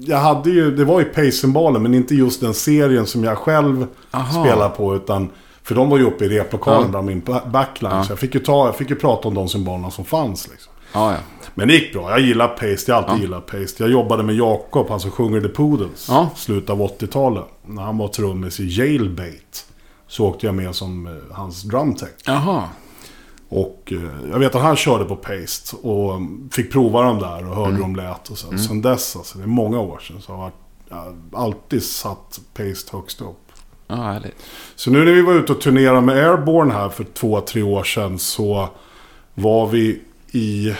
[0.00, 3.86] Jag hade ju, det var ju Pacen-balen, men inte just den serien som jag själv
[4.10, 4.44] Aha.
[4.44, 4.94] spelar på.
[4.96, 5.28] Utan,
[5.62, 6.88] för de var ju uppe i replokalen Ja.
[6.88, 8.04] bland min ba- backline.
[8.04, 10.48] Så jag fick, ju ta, jag fick ju prata om de symbolerna som fanns.
[10.50, 10.72] Liksom.
[10.92, 11.18] Ja, ja.
[11.54, 12.10] Men det gick bra.
[12.10, 12.84] Jag gillar Paste.
[12.86, 13.74] Jag har alltid gillat Paste.
[13.82, 16.06] Jag jobbade med Jakob, han som sjunger The Poodles.
[16.08, 16.30] Ja.
[16.36, 17.44] Slutet av 80-talet.
[17.66, 19.66] När han var trummis i Jailbait.
[20.08, 22.08] Så åkte jag med som eh, hans drumtech.
[22.24, 22.62] Jaha.
[23.50, 27.48] Och eh, jag vet att han körde på Paste och mm, fick prova dem där
[27.48, 28.30] och hörde hur de lät.
[28.30, 30.52] Och sen, sen dess, alltså, det är många år sedan, så har
[30.88, 33.52] jag, alltid satt Paste högst upp.
[33.86, 34.34] Ja, härligt.
[34.74, 37.84] Så nu när vi var ute och turnerade med Airborne här för två, tre år
[37.84, 38.68] sedan så
[39.34, 40.74] var vi i...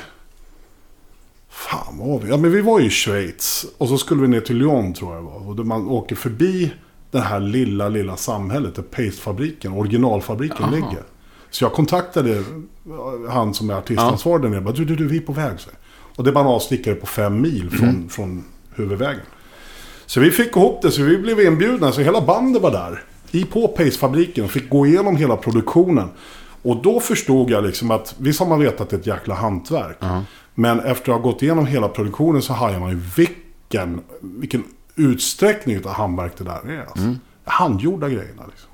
[1.48, 2.28] Fan, var vi?
[2.28, 3.66] Ja, men vi var i Schweiz.
[3.78, 5.48] Och så skulle vi ner till Lyon tror jag det var.
[5.48, 6.72] Och man åker förbi
[7.10, 10.74] det här lilla, lilla samhället där Paste-fabriken, originalfabriken, Aha.
[10.74, 11.04] ligger.
[11.50, 12.42] Så jag kontaktade
[13.28, 14.60] han som är artistansvarig där nere.
[14.60, 15.60] Bara, Du, du, du, vi är på väg.
[15.60, 15.70] Så.
[16.16, 19.20] Och det är bara en avstickare på fem mil från, från huvudvägen.
[20.06, 21.92] Så vi fick ihop det, så vi blev inbjudna.
[21.92, 23.02] Så hela bandet var där.
[23.30, 26.08] I på Pace-fabriken och fick gå igenom hela produktionen.
[26.62, 29.34] Och då förstod jag liksom att, visst har man vetat att det är ett jäkla
[29.34, 29.96] hantverk.
[30.54, 34.64] Men efter att ha gått igenom hela produktionen så hajar man ju vilken, vilken
[34.96, 36.80] utsträckning av handverk det där är.
[36.80, 37.14] Alltså.
[37.44, 38.69] Handgjorda grejerna liksom.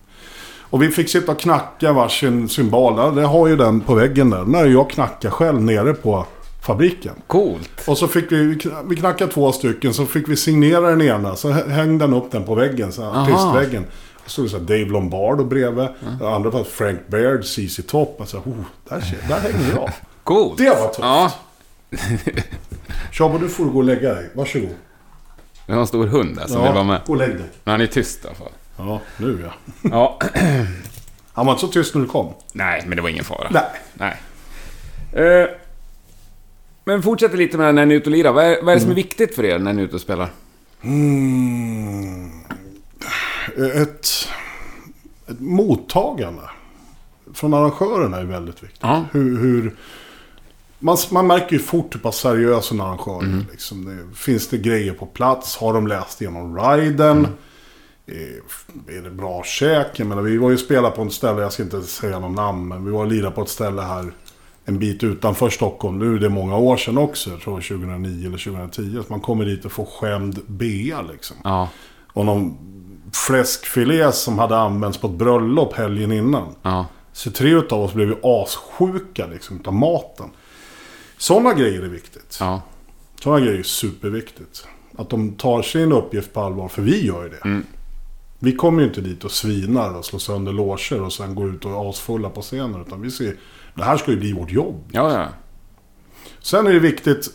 [0.71, 3.15] Och vi fick sitta och knacka varsin symbol.
[3.15, 4.45] Det har ju den på väggen där.
[4.45, 6.27] När jag knackar själv nere på
[6.63, 7.15] fabriken.
[7.27, 7.71] Coolt.
[7.89, 11.37] Och så fick vi, vi knackade två stycken, så fick vi signera den ena.
[11.37, 13.85] Så hängde den upp den på väggen, så här, artistväggen.
[14.15, 15.89] Och så stod det så här Dave Lombardo bredvid.
[16.21, 18.21] Den andra var Frank Baird, ZZ Top.
[18.21, 18.55] Alltså, oh,
[18.89, 19.91] där, ser- där hänger jag.
[20.25, 20.59] Coolt.
[20.59, 20.99] Det var tufft.
[21.03, 21.33] Ja.
[23.13, 24.31] Tjabo, du får gå och lägga dig.
[24.35, 24.69] Varsågod.
[25.67, 27.01] Vi har en stor hund där som vill vara med.
[27.07, 27.47] gå och lägg dig.
[27.65, 28.53] Men han är tyst i alla fall.
[28.77, 29.53] Ja, nu ja.
[29.91, 30.19] Ja.
[31.33, 32.35] Han var inte så tyst när du kom.
[32.53, 33.49] Nej, men det var ingen fara.
[33.51, 33.63] Nej.
[33.95, 34.17] Nej.
[35.13, 35.49] Eh,
[36.85, 38.33] men fortsätter lite med när ni är ute och lirar.
[38.33, 40.01] Vad är, vad är det som är viktigt för er när ni är ute och
[40.01, 40.31] spelar?
[40.83, 42.31] Mm,
[43.57, 44.09] ett,
[45.27, 46.43] ett mottagande
[47.35, 48.81] från arrangörerna är väldigt viktigt.
[48.83, 49.05] Ja.
[49.13, 49.77] Hur, hur,
[50.79, 53.45] man, man märker ju fort hur pass seriös en arrangör är.
[53.51, 53.85] Liksom.
[53.85, 55.57] Det, finns det grejer på plats?
[55.57, 57.25] Har de läst igenom riden?
[57.25, 57.31] Är,
[58.07, 59.87] är det bra käk?
[59.97, 62.69] Jag menar, vi var ju spela på ett ställe, jag ska inte säga någon namn,
[62.69, 64.13] men vi var och lirade på ett ställe här
[64.65, 65.99] en bit utanför Stockholm.
[65.99, 68.99] Nu är det många år sedan också, jag tror 2009 eller 2010.
[69.01, 71.37] Att man kommer dit och får skämd bea liksom.
[71.45, 71.69] Ja.
[72.13, 72.57] Och någon
[73.27, 76.55] fläskfilé som hade använts på ett bröllop helgen innan.
[76.63, 76.87] Ja.
[77.13, 80.31] Så tre utav oss blev ju assjuka liksom utav maten.
[81.19, 82.37] Sådana grejer är viktigt.
[82.41, 82.63] Ja.
[83.21, 84.67] Sådana grejer är superviktigt.
[84.99, 87.63] Att de tar sin uppgift på allvar, för vi gör ju det.
[88.47, 91.65] Vi kommer ju inte dit och svinar och slår sönder loger och sen går ut
[91.65, 92.81] och är asfulla på scenen.
[92.87, 93.37] Utan vi ser,
[93.75, 94.85] det här ska ju bli vårt jobb.
[94.93, 95.29] Ja, ja.
[96.41, 97.29] Sen är det viktigt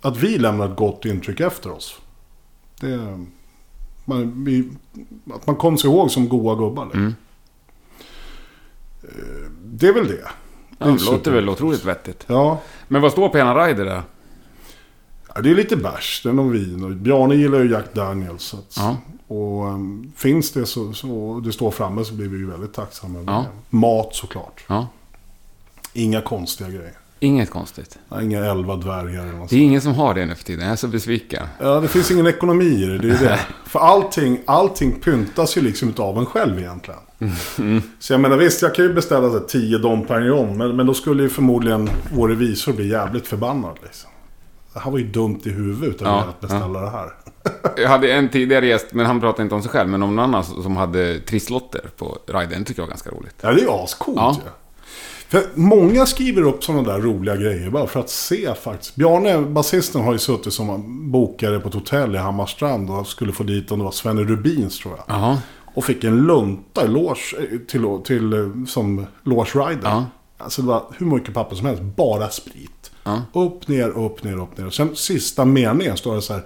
[0.00, 2.00] att vi lämnar ett gott intryck efter oss.
[2.80, 3.18] Det,
[4.04, 4.70] man, vi,
[5.34, 6.84] att man kommer sig ihåg som goa gubbar.
[6.84, 7.00] liksom.
[7.00, 7.14] Mm.
[9.02, 10.28] Eh, Det är väl det.
[10.78, 12.24] ja det låter väl otroligt vettigt.
[12.26, 14.02] Ja, Men vad står på ena rider där?
[15.34, 17.02] Ja, det är lite bärs, det är någon vin.
[17.02, 18.42] Bjarne gillar ju Jack Daniels.
[18.42, 18.78] Så att.
[19.34, 23.18] Och um, finns det så, så det står framme så blir vi ju väldigt tacksamma.
[23.26, 23.46] Ja.
[23.70, 24.64] Mat såklart.
[24.68, 24.88] Ja.
[25.92, 26.92] Inga konstiga grejer.
[27.20, 27.98] Inget konstigt.
[28.08, 30.64] Ja, Inga elva dvärgar eller något Det är ingen som har det nu för tiden.
[30.64, 31.46] Jag är så besviken.
[31.60, 32.98] Ja, det finns ingen ekonomi i det.
[32.98, 33.40] Det är det.
[33.66, 37.00] För allting, allting pyntas ju liksom utav en själv egentligen.
[37.98, 40.58] Så jag menar visst, jag kan ju beställa så här 10 dom per gång.
[40.58, 43.78] Men, men då skulle ju förmodligen vår revisor bli jävligt förbannad.
[43.82, 44.10] Liksom.
[44.72, 47.10] Det här var ju dumt i huvudet av Ja, att beställa det här.
[47.76, 50.24] Jag hade en tidigare gäst, men han pratade inte om sig själv, men om någon
[50.24, 52.48] annan som hade trisslotter på riden.
[52.60, 53.34] Det tycker jag var ganska roligt.
[53.40, 54.36] Ja, det är ascoolt Ja.
[54.44, 54.50] ju.
[55.28, 58.94] För många skriver upp sådana där roliga grejer bara för att se faktiskt.
[58.96, 63.42] Bjarne, basisten, har ju suttit som bokare på ett hotell i Hammarstrand och skulle få
[63.42, 65.16] dit om det var Svenne Rubins tror jag.
[65.16, 65.38] Jaha.
[65.74, 69.80] Och fick en lunta i loge, eh, till, till, eh, som loge rider.
[69.88, 70.04] Ja.
[70.38, 72.90] Alltså det var hur mycket papper som helst, bara sprit.
[73.04, 73.22] Ja.
[73.32, 74.66] Upp, ner, upp, ner, upp, ner.
[74.66, 76.42] Och sen sista meningen står det så här.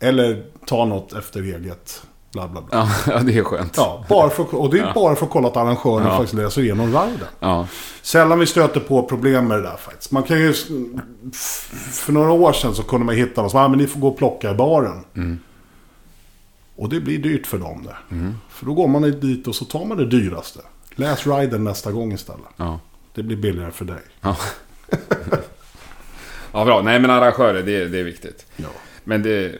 [0.00, 2.88] Eller ta något efter eget, bla bla bla.
[3.06, 3.74] Ja, det är skönt.
[3.76, 4.92] Ja, bara för, och det är Ja.
[4.94, 6.16] bara för att kolla att arrangören Ja.
[6.16, 7.28] faktiskt läser igenom riden.
[7.40, 7.66] Ja.
[8.02, 10.10] Sällan vi stöter på problem med det där faktiskt.
[10.12, 10.52] Man kan ju...
[11.92, 14.08] För några år sedan så kunde man hitta någon som ah, men ni får gå
[14.08, 15.04] och plocka i baren.
[15.16, 15.38] Mm.
[16.76, 18.16] Och det blir dyrt för dem det.
[18.48, 20.60] För då går man dit och så tar man det dyraste.
[20.94, 22.40] Läs riden nästa gång istället.
[22.56, 22.80] Ja.
[23.14, 24.00] Det blir billigare för dig.
[24.20, 24.36] Ja.
[26.52, 26.82] ja, bra.
[26.82, 28.46] Nej, men arrangörer, det, det är viktigt.
[28.56, 28.68] Ja.
[29.04, 29.58] Men det...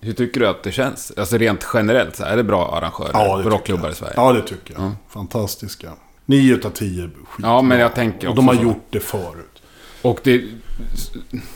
[0.00, 1.12] Hur tycker du att det känns?
[1.16, 4.14] Alltså rent generellt, så här, är det bra arrangörer Ja, det rockklubbar i Sverige?
[4.16, 4.92] Ja, det tycker jag.
[5.08, 5.90] Fantastiska.
[6.26, 7.46] Nio utav tio skit.
[7.46, 8.68] Ja, men jag tänker Och de också har så.
[8.68, 9.62] gjort det förut.
[10.02, 10.44] Och det,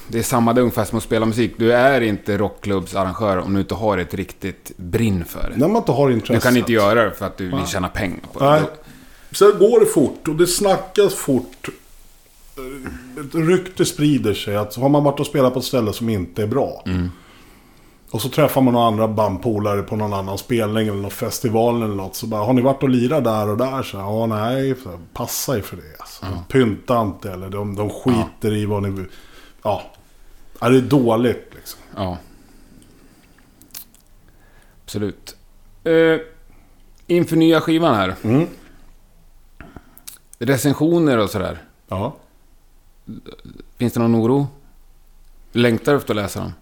[0.08, 1.54] det är samma det ungefär som att spela musik.
[1.58, 5.56] Du är inte rockklubbsarrangör om du inte har ett riktigt brinn för det.
[5.56, 6.32] När man inte har intresse.
[6.34, 8.50] Du kan inte göra det för att du vill tjäna pengar på det.
[8.50, 8.62] Nej.
[9.32, 11.68] Sen går det fort och det snackas fort.
[13.20, 16.42] Ett rykte sprider sig att har man varit och spelat på ett ställe som inte
[16.42, 16.84] är bra.
[18.10, 21.94] Och så träffar man några andra bandpolare på någon annan spelning eller någon festival eller
[21.94, 22.16] något.
[22.16, 23.82] Så bara, har ni varit och lirat där och där?
[23.82, 25.96] Så, ja, nej, så, passa er för det.
[25.98, 26.26] Alltså.
[26.48, 29.06] Pynta inte eller de, de skiter i vad ni.
[29.62, 29.82] Ja.
[30.60, 31.80] ja, det är dåligt liksom.
[31.96, 32.18] Ja.
[34.84, 35.36] Absolut.
[35.84, 36.20] Eh,
[37.06, 38.14] inför nya skivan här.
[38.22, 38.46] Mm.
[40.38, 41.62] Recensioner och sådär.
[41.88, 42.16] Ja.
[43.76, 44.46] Finns det någon oro?
[45.52, 46.52] Längtar du efter att läsa dem?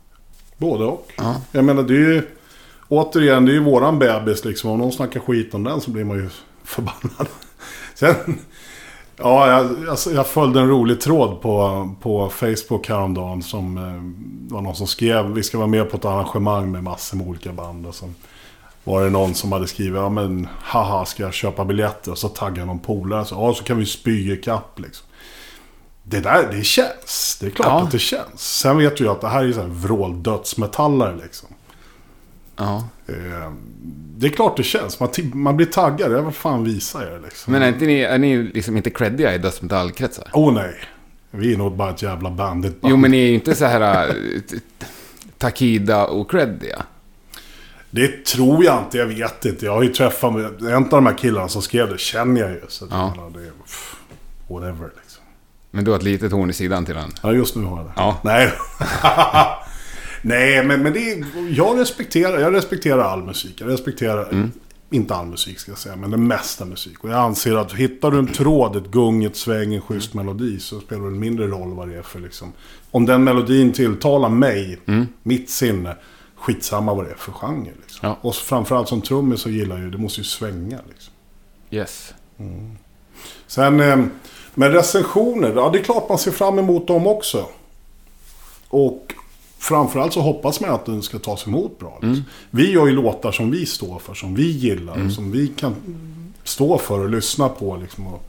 [0.57, 1.13] Både och.
[1.17, 1.37] Ja.
[1.53, 2.23] Jag menar det är ju...
[2.89, 4.71] Återigen, det är ju våran bebis liksom.
[4.71, 6.29] Om någon snackar skit om den så blir man ju
[6.65, 7.27] förbannad.
[7.95, 8.39] Sen...
[9.17, 13.43] Ja, jag, alltså, jag följde en rolig tråd på, på Facebook häromdagen.
[13.43, 17.17] Som eh, var någon som skrev, vi ska vara med på ett arrangemang med massor
[17.17, 17.87] med olika band.
[17.87, 18.11] Och så
[18.85, 22.11] var det någon som hade skrivit, ja men haha, ska jag köpa biljetter?
[22.11, 25.07] Och så taggade någon polare, så, ja så kan vi spy i kapp liksom.
[26.05, 27.37] Det där, det känns.
[27.41, 27.83] Det är klart Ja.
[27.83, 28.59] att det känns.
[28.59, 31.49] Sen vet du ju att det här är så här vråldödsmetallare liksom.
[32.57, 32.89] Ja.
[33.07, 33.53] Eh,
[34.17, 35.01] det är klart det känns.
[35.01, 36.13] Man, man blir taggad.
[36.13, 37.53] Jag vill fan visa er liksom.
[37.53, 40.29] Men är, inte ni, är ni liksom inte creddiga i dödsmetallkretsar?
[40.33, 40.75] Åh oh, nej.
[41.31, 42.91] Vi är nog bara ett jävla bandit band.
[42.91, 44.13] Jo, men ni är ju inte så här
[44.51, 44.57] t-
[45.39, 46.83] Takida och creddiga.
[47.91, 48.99] Det tror jag inte.
[48.99, 49.65] Jag vet inte.
[49.65, 51.99] Jag har ju träffat en av de här killarna som skrev det.
[52.01, 52.61] Känner jag ju.
[52.69, 53.15] Så Ja.
[53.17, 53.51] jag det
[54.55, 55.04] whatever liksom.
[55.75, 57.11] Men du har ett litet horn i sidan till den.
[57.23, 57.93] Ja, just nu har jag det.
[57.97, 58.17] Ja.
[58.25, 58.53] Nej.
[60.23, 63.61] Nej, men, men det är, jag, respekterar, jag respekterar all musik.
[63.61, 64.51] Jag respekterar, Mm.
[64.91, 67.05] inte all musik ska jag säga, men det mesta musik.
[67.05, 70.61] Och jag anser att hittar du en tråd, ett gung, ett sväng, en schysst melodi
[70.61, 72.53] så spelar det en mindre roll vad det är för liksom.
[72.91, 75.07] Om den melodin tilltalar mig, Mm.
[75.23, 75.97] mitt sinne,
[76.37, 77.71] skitsamma vad det är för genre.
[77.83, 78.09] Liksom.
[78.09, 78.19] Ja.
[78.21, 81.13] Och framförallt som trummis så gillar jag ju, det måste ju svänga liksom.
[81.71, 82.15] Yes.
[83.47, 84.05] Sen eh,
[84.55, 87.47] med recensioner, ja det är klart man ser fram emot dem också.
[88.69, 89.15] Och
[89.59, 91.99] framförallt så hoppas man att den ska tas emot bra.
[92.03, 92.25] Liksom.
[92.51, 95.75] Vi gör ju låtar som vi står för, som vi gillar, som vi kan
[96.45, 97.77] stå för och lyssna på.
[97.77, 98.29] Liksom, och,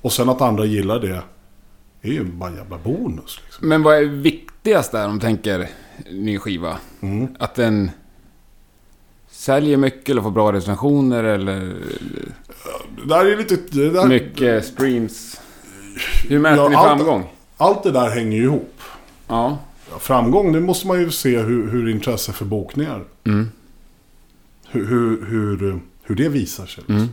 [0.00, 1.22] och sen att andra gillar det
[2.02, 3.40] är ju bara en jävla bonus.
[3.44, 3.68] Liksom.
[3.68, 5.68] Men vad är viktigast där om du tänker
[6.10, 6.78] ny skiva?
[7.00, 7.28] Mm.
[7.38, 7.90] Att den
[9.30, 11.58] säljer mycket eller får bra recensioner eller
[12.96, 13.56] Det där är lite...
[13.56, 15.40] Där, mycket streams?
[16.28, 17.24] Hur mäter Ja, ni allt- framgång?
[17.56, 18.80] allt det där hänger ju ihop.
[19.28, 19.58] Ja.
[19.90, 23.04] Ja, framgång, det måste man ju se hur, hur intresse för bokningar.
[23.24, 23.48] Mm.
[24.70, 26.84] Hur, hur, hur, hur det visar sig.
[26.88, 27.06] Mm.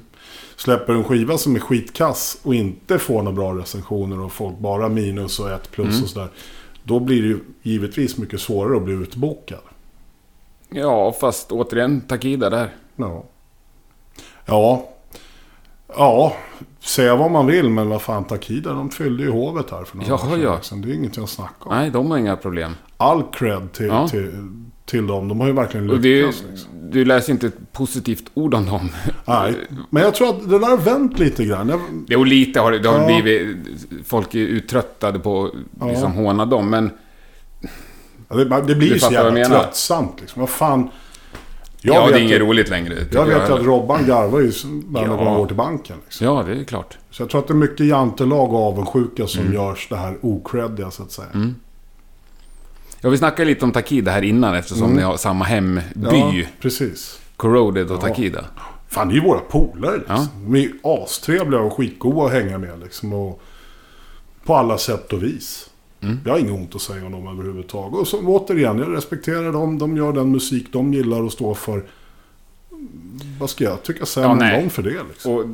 [0.55, 4.89] Släpper en skiva som är skitkass och inte får några bra recensioner och folk bara
[4.89, 6.03] minus och ett plus Mm.
[6.03, 6.29] och sådär.
[6.83, 9.59] Då blir det ju givetvis mycket svårare att bli utbokad.
[10.69, 12.69] Ja, fast återigen Takida där.
[12.95, 13.23] Ja.
[14.45, 14.89] Ja.
[15.97, 16.33] Ja,
[16.79, 20.09] säga vad man vill, men vad fan Takida, de fyllde ju hovet här för några
[20.09, 20.41] Ja, år sedan.
[20.41, 20.55] ja.
[20.55, 20.81] liksom.
[20.81, 21.75] Det är ingenting att snacka om.
[21.75, 22.75] Nej, de har inga problem.
[22.97, 24.07] All cred till, Ja.
[24.07, 24.31] till,
[24.85, 25.27] till dem.
[25.27, 26.43] De har ju verkligen är, ju- lyckats.
[26.51, 26.69] liksom.
[26.91, 28.89] du läser inte ett positivt ord om dem.
[29.25, 29.53] Nej,
[29.89, 31.69] men jag tror att det där har vänt lite grann.
[31.69, 33.21] Jag, Jo, lite har det, det har Ja.
[33.21, 33.57] blivit...
[34.05, 36.91] Folk är uttröttade på att liksom håna dem, men...
[38.29, 40.39] ja, det, det blir ju så jävla tröttsamt liksom.
[40.39, 40.89] Vad fan.
[41.85, 42.93] Jag ja, vet det är inget ju- roligt längre.
[43.11, 43.55] Jag vet heller.
[43.59, 44.51] att Robban garvar ju
[44.85, 45.95] varje gång han går till banken.
[46.03, 46.25] Liksom.
[46.27, 46.97] Ja, det är klart.
[47.11, 49.53] Så jag tror att det är mycket jantelag och avundsjuka som Mm.
[49.53, 51.27] görs det här okreddiga så att säga.
[53.01, 54.95] Ja, vi snackade lite om Takida här innan eftersom Mm.
[54.97, 55.81] ni har samma hemby.
[56.11, 57.19] Ja, precis.
[57.37, 58.01] Corroded och Ja.
[58.01, 58.45] Takida.
[58.89, 60.15] Fan, det är ju våra polare liksom.
[60.15, 60.27] Ja.
[60.45, 63.13] De är ju astrevliga och skitgoda att hänga med liksom.
[63.13, 63.41] Och
[64.45, 65.69] på alla sätt och vis.
[66.03, 66.19] Mm.
[66.25, 67.99] Jag har inget ont att säga om dem överhuvudtaget.
[67.99, 69.77] Och så, återigen, jag respekterar dem.
[69.79, 71.83] De gör den musik de gillar och står för.
[73.39, 74.61] Vad ska jag tycka sämre Ja, om nej.
[74.61, 75.31] dem för det liksom?
[75.33, 75.45] Och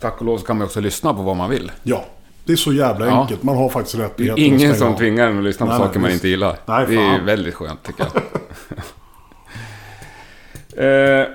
[0.00, 1.72] tack och lov så kan man också lyssna på vad man vill.
[1.82, 2.04] Ja,
[2.44, 3.20] det är så jävla Ja.
[3.22, 3.42] enkelt.
[3.42, 4.98] Man har faktiskt Det rättighet är ingen som av.
[4.98, 6.18] tvingar en att lyssna på Nej, nej, saker man visst.
[6.18, 6.58] inte gillar.
[6.66, 8.22] Nej, det är väldigt skönt tycker jag.
[11.22, 11.26] eh,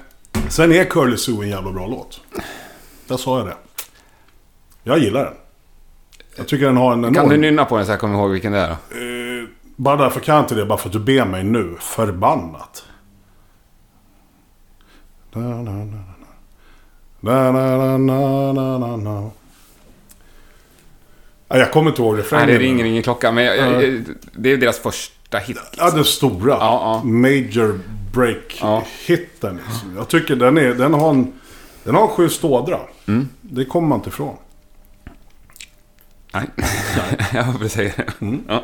[0.50, 2.22] Sen är Curly Sue en jävla bra låt.
[3.08, 3.56] Där sa jag det.
[4.84, 5.34] Jag gillar den.
[6.36, 7.14] Jag tycker den har en enorm...
[7.14, 8.68] kan du nynna på den så jag kommer ihåg vilken det är?
[8.68, 8.74] då?
[8.74, 11.76] Eh, bara därför kan jag inte det, bara för att du ber mig nu.
[11.80, 12.84] Förbannat.
[15.34, 17.52] Na, na, na, na, na.
[17.52, 19.22] Na, na, na, na, na, na.
[21.48, 22.48] Nej, Jag kommer inte ihåg Nej, refrängen.
[22.48, 24.00] det ringer ingen klocka, men jag, jag, Ja.
[24.34, 25.58] det är deras första hit.
[25.78, 26.52] Ja, den stora.
[26.54, 27.10] Ja, ja.
[27.10, 27.80] Major Ja.
[28.14, 29.60] break-hitten.
[29.68, 29.96] Liksom.
[29.96, 31.34] Jag tycker den, är, den har en...
[31.84, 32.08] Den har
[32.44, 32.80] ådra.
[33.08, 33.30] Mm.
[33.42, 34.38] Det kommer man inte ifrån.
[36.36, 36.48] Nej,
[37.62, 38.26] jag säga det.
[38.26, 38.44] Mm.
[38.48, 38.64] Ja.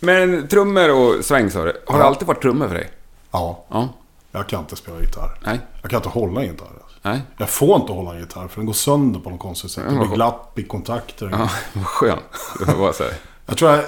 [0.00, 1.82] Men trummor och sväng sa du.
[1.86, 2.08] Har det Ja.
[2.08, 2.90] alltid varit trummor för dig?
[3.30, 3.88] Ja, Ja.
[4.32, 5.38] jag kan inte spela gitarr.
[5.44, 5.60] Nej.
[5.82, 6.66] Jag kan inte hålla en gitarr.
[6.66, 6.98] Alltså.
[7.02, 7.20] Nej.
[7.38, 9.84] Jag får inte hålla en gitarr för den går sönder på något konstigt sätt.
[9.88, 11.28] Det Ja, blir glapp i kontakter.
[11.32, 12.20] Ja, vad skönt.
[12.66, 13.04] Det var så.
[13.46, 13.84] Jag tror jag,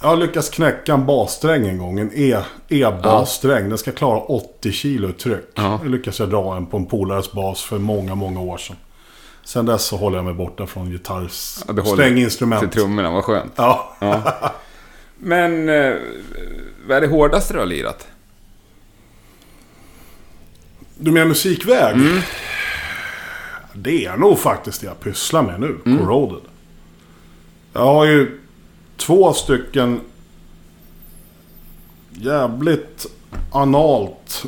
[0.00, 1.98] jag har lyckats knäcka en bassträng en gång.
[2.00, 3.68] En E- E-bassträng.
[3.68, 5.44] Den ska klara 80 kilo tryck.
[5.54, 5.80] Ja.
[5.82, 8.76] Det lyckades jag dra en på en polares bas för många, många år sedan.
[9.44, 11.64] Sen dess så håller jag mig borta från gitarrs...
[11.76, 12.60] Ja, stränginstrument.
[12.60, 13.52] Till trummorna, vad skönt.
[13.56, 13.96] Ja.
[13.98, 14.22] Ja.
[15.18, 15.94] Men, eh,
[16.86, 18.06] vad är det hårdaste du har lirat?
[20.98, 21.94] Du menar musikväg?
[21.94, 22.20] Mm.
[23.72, 25.78] Det är nog faktiskt det jag pysslar med nu.
[25.86, 25.98] Mm.
[25.98, 26.42] Corroded.
[27.72, 28.40] Jag har ju
[28.96, 30.00] två stycken
[32.10, 33.06] jävligt
[33.52, 34.44] analt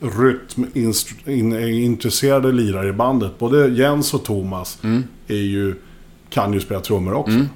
[0.00, 3.38] rytmintresserade lirare i bandet.
[3.38, 4.78] Både Jens och Thomas
[5.26, 5.74] är ju,
[6.30, 7.46] kan ju spela trummor också.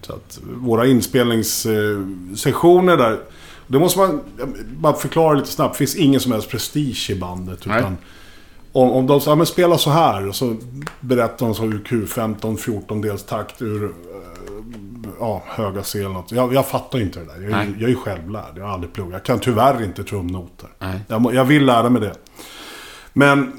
[0.00, 3.18] Så att våra inspelningssessioner där.
[3.66, 4.20] Det måste man
[4.76, 5.74] bara förklara lite snabbt.
[5.74, 7.66] Det finns ingen som helst prestige i bandet.
[7.66, 7.78] Nej.
[7.78, 7.96] Utan
[8.72, 10.28] om, om de säger, ja, men spela så här.
[10.28, 10.56] Och så
[11.00, 13.92] berättar de så ur Q15, 14 dels takt ur
[15.20, 16.32] ja, höga C eller något.
[16.32, 17.40] Jag, jag fattar inte det där.
[17.40, 17.74] Jag, Nej.
[17.78, 18.52] jag är självlärd.
[18.56, 19.12] Jag har aldrig pluggat.
[19.12, 20.68] Jag kan tyvärr inte trumnoter.
[21.08, 22.14] Jag, jag vill lära mig det.
[23.12, 23.52] Men,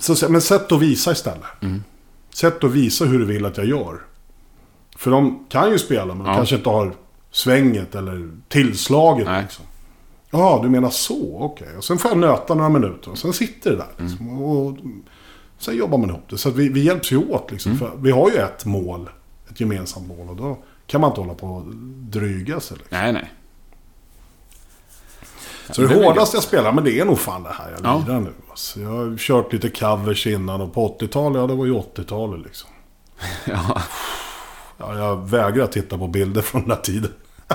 [0.00, 1.44] så, men sätt att visa istället.
[1.62, 1.84] Mm.
[2.34, 4.00] Sätt att visa hur du vill att jag gör.
[4.96, 6.34] För de kan ju spela, men de Ja.
[6.36, 6.92] kanske inte har
[7.30, 9.26] svänget eller tillslaget.
[9.26, 9.42] Nej.
[9.42, 9.64] Liksom.
[10.30, 11.36] Ja, du menar så?
[11.40, 11.76] Okej.
[11.76, 14.04] Och sen får jag nöta några minuter och sen sitter det där.
[14.04, 14.28] Liksom.
[14.28, 14.42] Mm.
[14.42, 14.76] Och
[15.58, 16.38] sen jobbar man ihop det.
[16.38, 17.28] Så vi, vi hjälps ju åt.
[17.30, 17.40] Mm.
[17.50, 17.78] Liksom.
[17.78, 19.10] För vi har ju ett mål.
[19.50, 20.28] Ett gemensamt mål.
[20.28, 20.58] Och då
[20.92, 21.62] kan man inte hålla på och
[22.10, 22.76] dryga sig.
[22.76, 22.98] Liksom.
[22.98, 23.32] Nej, nej.
[25.70, 28.04] Så det det, hårdaste jag spelar, men det är nog fan det här jag Ja.
[28.06, 28.32] lirar nu.
[28.50, 32.40] Alltså, jag har kört lite covers innan och på 80-talet, ja det var ju 80-talet
[32.44, 32.70] liksom.
[33.44, 33.82] Ja.
[34.78, 37.12] Ja, jag vägrar titta på bilder från den här tiden.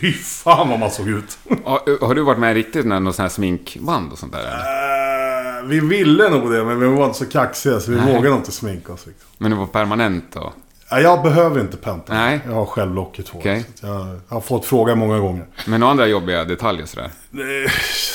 [0.00, 1.38] Fy fan vad man såg ut.
[1.64, 4.38] Har, har du varit med riktigt med någon sån här sminkband och sånt där?
[4.40, 5.58] Eller?
[5.60, 8.14] Eh, vi ville nog det, men vi var inte så kaxiga så vi Nej.
[8.16, 9.06] vågade inte sminka oss.
[9.06, 9.28] Liksom.
[9.38, 10.52] Men det var permanent då?
[10.90, 12.12] Ja, jag behöver inte penta.
[12.14, 12.40] Nej.
[12.46, 13.48] Jag har själv locket hår.
[13.48, 15.46] Att Jag, har fått frågan många gånger.
[15.66, 17.10] Men några andra jobbiga detaljer sådär?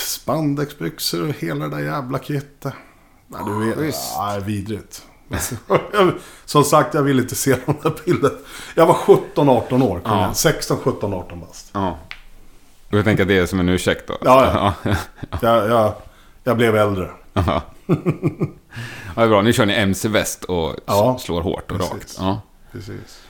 [0.06, 2.74] Spandexbyxor och hela det där jävla kittet.
[3.32, 3.78] Ja, du vet.
[3.78, 4.12] Schysst.
[4.16, 5.02] Ja, vidrigt.
[6.46, 8.36] Som sagt, jag vill inte se de där bilderna.
[8.76, 10.02] Jag var 17-18 år.
[10.06, 10.18] Ja.
[10.18, 10.36] igen.
[10.36, 11.70] 16, 17, 18 bast.
[11.74, 11.98] Ja.
[12.92, 14.18] Och jag tänker att det är som en ursäkt då?
[14.22, 14.96] Ja, ja.
[15.42, 15.94] Jag, jag,
[16.44, 17.10] jag blev äldre.
[17.34, 17.44] ja.
[17.88, 18.02] ja,
[19.16, 19.42] det är bra.
[19.42, 21.18] Nu kör ni MC-väst och Ja.
[21.22, 21.94] slår hårt och Precis.
[21.94, 22.16] rakt.
[22.20, 22.42] Ja.
[22.76, 23.22] Precis.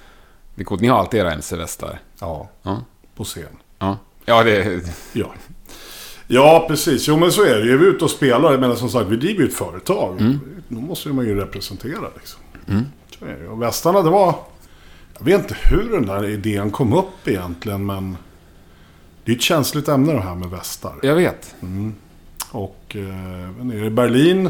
[0.55, 0.81] Det är coolt.
[0.81, 1.99] Ni har alltid era MC-västar.
[2.19, 2.81] Ja, Ja.
[3.15, 3.43] på scen.
[3.79, 3.97] Ja.
[4.25, 4.81] Ja, det...
[5.13, 5.34] Ja.
[6.27, 7.08] Ja, precis.
[7.08, 7.73] Jo, men så är det ju.
[7.73, 10.38] Är vi ute och spelar, menar som sagt, vi driver ju ett företag.
[10.67, 12.39] Då måste man ju representera liksom.
[13.19, 13.39] Så är det.
[13.39, 13.47] ju.
[13.47, 14.36] Och västarna, det var...
[15.17, 18.17] Jag vet inte hur den där idén kom upp egentligen, men...
[19.23, 20.95] Det är ett känsligt ämne det här med västar.
[21.03, 21.55] Jag vet.
[22.51, 24.49] Och eh, nere i Berlin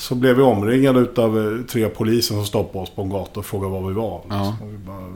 [0.00, 3.46] så blev vi omringade utav eh, tre poliser som stoppade oss på en gata och
[3.46, 4.20] frågade var vi var.
[4.24, 4.38] Liksom.
[4.38, 4.56] Ja.
[4.62, 5.12] Vi bara,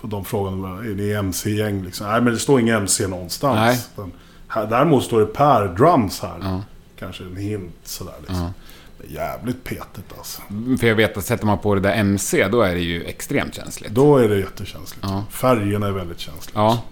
[0.00, 1.84] på de frågorna, är det MC-gäng?
[1.84, 2.06] Liksom.
[2.06, 3.56] Nej, men det står ingen MC någonstans.
[3.56, 3.78] Nej.
[3.96, 4.12] Men
[4.48, 6.36] här, däremot står det Per Drums här.
[6.42, 6.62] Ja.
[6.98, 8.52] Kanske en hint sådär liksom.
[8.98, 10.42] Det är jävligt petigt alltså.
[10.80, 13.54] För jag vet att sätter man på det där MC, då är det ju extremt
[13.54, 13.92] känsligt.
[13.92, 15.04] Då är det jättekänsligt.
[15.08, 15.24] Ja.
[15.30, 16.60] Färgerna är väldigt känsliga.
[16.60, 16.82] Ja.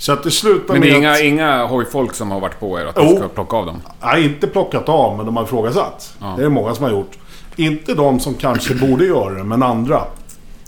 [0.00, 1.20] Så att det slutar Men det är med inga, att...
[1.20, 3.82] inga hojfolk som har varit på er att ni ska plocka av dem?
[4.02, 6.14] Nej, inte plockat av, men de har ifrågasatt.
[6.20, 6.34] Ja.
[6.38, 7.18] Det är många som har gjort.
[7.56, 10.02] Inte de som kanske borde göra det, men andra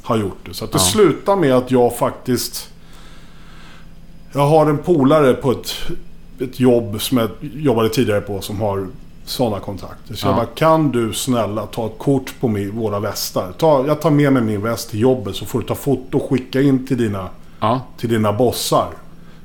[0.02, 0.54] har gjort det.
[0.54, 0.84] Så att det Ja.
[0.84, 2.68] slutar med att jag faktiskt...
[4.32, 5.74] Jag har en polare på ett,
[6.40, 8.86] ett jobb som jag jobbade tidigare på som har
[9.24, 10.14] sådana kontakter.
[10.14, 10.30] Så Ja.
[10.30, 13.52] jag bara, kan du snälla ta ett kort på min, våra västar?
[13.58, 16.30] Ta, jag tar med mig min väst till jobbet så får du ta foto och
[16.30, 17.28] skicka in till dina
[17.60, 17.80] Ja.
[17.98, 18.86] till dina bossar.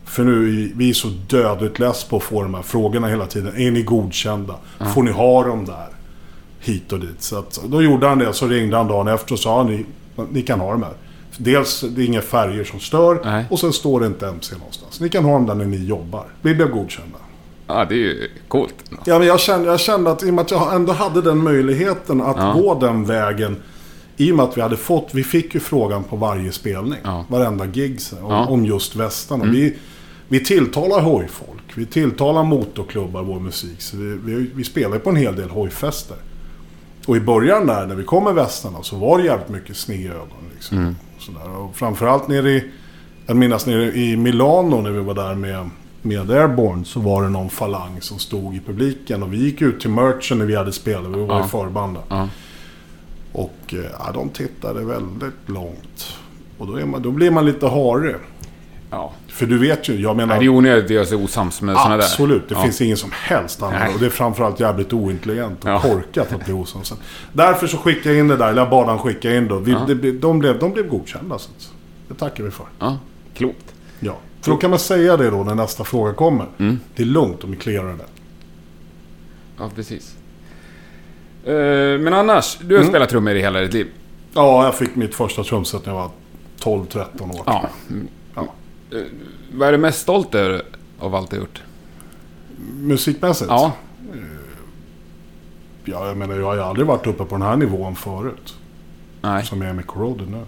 [0.05, 3.55] För nu är vi så dödligt less på att få de här frågorna hela tiden.
[3.57, 4.55] Är ni godkända?
[4.93, 5.87] Får ni ha dem där?
[6.59, 7.21] Hit och dit.
[7.21, 8.33] Så att, då gjorde han det.
[8.33, 9.85] Så ringde han dagen efter och sa ni,
[10.31, 10.93] ni kan ha dem här.
[11.37, 13.21] Dels, det är inga färger som stör.
[13.25, 13.45] Nej.
[13.49, 14.99] Och sen står det inte MC någonstans.
[14.99, 16.25] Ni kan ha dem där när ni jobbar.
[16.41, 17.17] Vi blev godkända.
[17.67, 18.73] Ja, det är ju coolt.
[19.05, 21.37] Ja, men jag, kände, jag kände att i och med att jag ändå hade den
[21.37, 22.53] möjligheten att Ja.
[22.53, 23.55] gå den vägen.
[24.17, 26.99] I och med att vi hade fått, vi fick ju frågan på varje spelning.
[27.03, 27.25] Ja.
[27.27, 28.37] Varenda gig om, Ja.
[28.41, 28.53] Mm.
[28.53, 29.45] om just västarna.
[29.45, 29.75] Vi,
[30.27, 31.61] vi tilltalar hojfolk.
[31.75, 33.81] Vi tilltalar motorklubbar, vår musik.
[33.81, 36.17] Så vi, vi, vi spelar på en hel del hojfester.
[37.07, 39.95] Och i början där, när vi kom med västarna, så var det jävligt mycket sne
[39.95, 40.49] i ögonen.
[40.53, 40.77] Liksom.
[40.77, 40.95] Mm.
[41.15, 41.49] Och sådär.
[41.57, 42.63] Och framförallt nere i,
[43.25, 45.69] jag minns nere i Milano när vi var där med,
[46.01, 49.23] med Airborne, så var det någon falang som stod i publiken.
[49.23, 51.45] Och vi gick ut till merchen när vi hade spelat, vi var Ja.
[51.45, 51.97] i förband.
[52.09, 52.29] Ja.
[53.31, 56.17] Och eh, ja, de tittade väldigt långt.
[56.57, 58.15] Och då, man, då blir man lite harig.
[58.95, 59.11] Ja.
[59.27, 60.27] För du vet ju, jag menar...
[60.35, 62.03] Nej, det är onödigt att göra sig osams med sådana där.
[62.03, 62.61] Absolut, det Ja.
[62.63, 63.61] finns ingen som helst.
[63.61, 63.93] Nej.
[63.93, 65.79] Och det är framförallt jävligt ointelligent och Ja.
[65.79, 66.93] korkat att bli osams.
[67.33, 69.57] Därför så skickade jag in det där, eller jag bad han skicka in då.
[69.59, 69.79] Vi, Ja.
[69.87, 71.39] det, de, blev, de blev godkända.
[71.39, 71.49] Så
[72.07, 72.65] det tackar vi för.
[72.79, 72.97] Ja,
[73.33, 73.73] klokt.
[73.99, 74.15] Ja.
[74.41, 76.45] För då kan man säga det då när nästa fråga kommer.
[76.57, 76.79] Mm.
[76.95, 78.05] Det är lugnt om vi clearar det.
[79.59, 80.15] Ja, precis.
[81.45, 81.53] Eh,
[81.99, 82.89] Men annars, du har Mm.
[82.93, 83.87] spelat trummor i hela ditt liv.
[84.33, 86.09] Ja, jag fick mitt första trumset när jag var
[86.59, 87.41] 12-13 år.
[87.45, 87.69] Ja.
[88.91, 89.01] Eh,
[89.53, 90.61] Vad är du mest stolt över
[90.99, 91.61] av allt du har gjort?
[92.79, 93.49] Musikmässigt?
[93.49, 93.73] Ja.
[95.85, 98.55] Ja, jag menar jag har ju aldrig varit uppe på den här nivån förut.
[99.21, 99.45] Nej.
[99.45, 100.45] Som jag är med Corroded nu.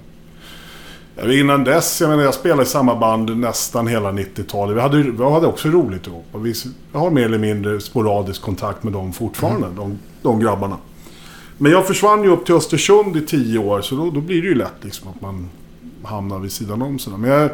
[1.40, 4.78] Innan dess, jag menar jag spelade i samma band nästan hela 90-talet.
[4.78, 6.26] Vi hade, vi hade också roligt ihop.
[6.32, 6.54] Och vi
[6.92, 10.78] har mer eller mindre sporadisk kontakt med dem fortfarande, de, de grabbarna.
[11.58, 14.48] Men jag försvann ju upp till Östersund i tio år, så då, då blir det
[14.48, 15.50] ju lätt liksom att man
[16.04, 17.18] hamnar vid sidan om sådär.
[17.18, 17.52] Men jag,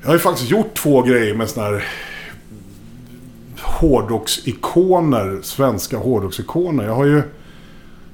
[0.00, 1.84] jag har ju faktiskt gjort två grejer med sådana här
[3.62, 6.84] hårdrocksikoner, svenska hårdrocksikoner.
[6.84, 7.22] Jag har ju...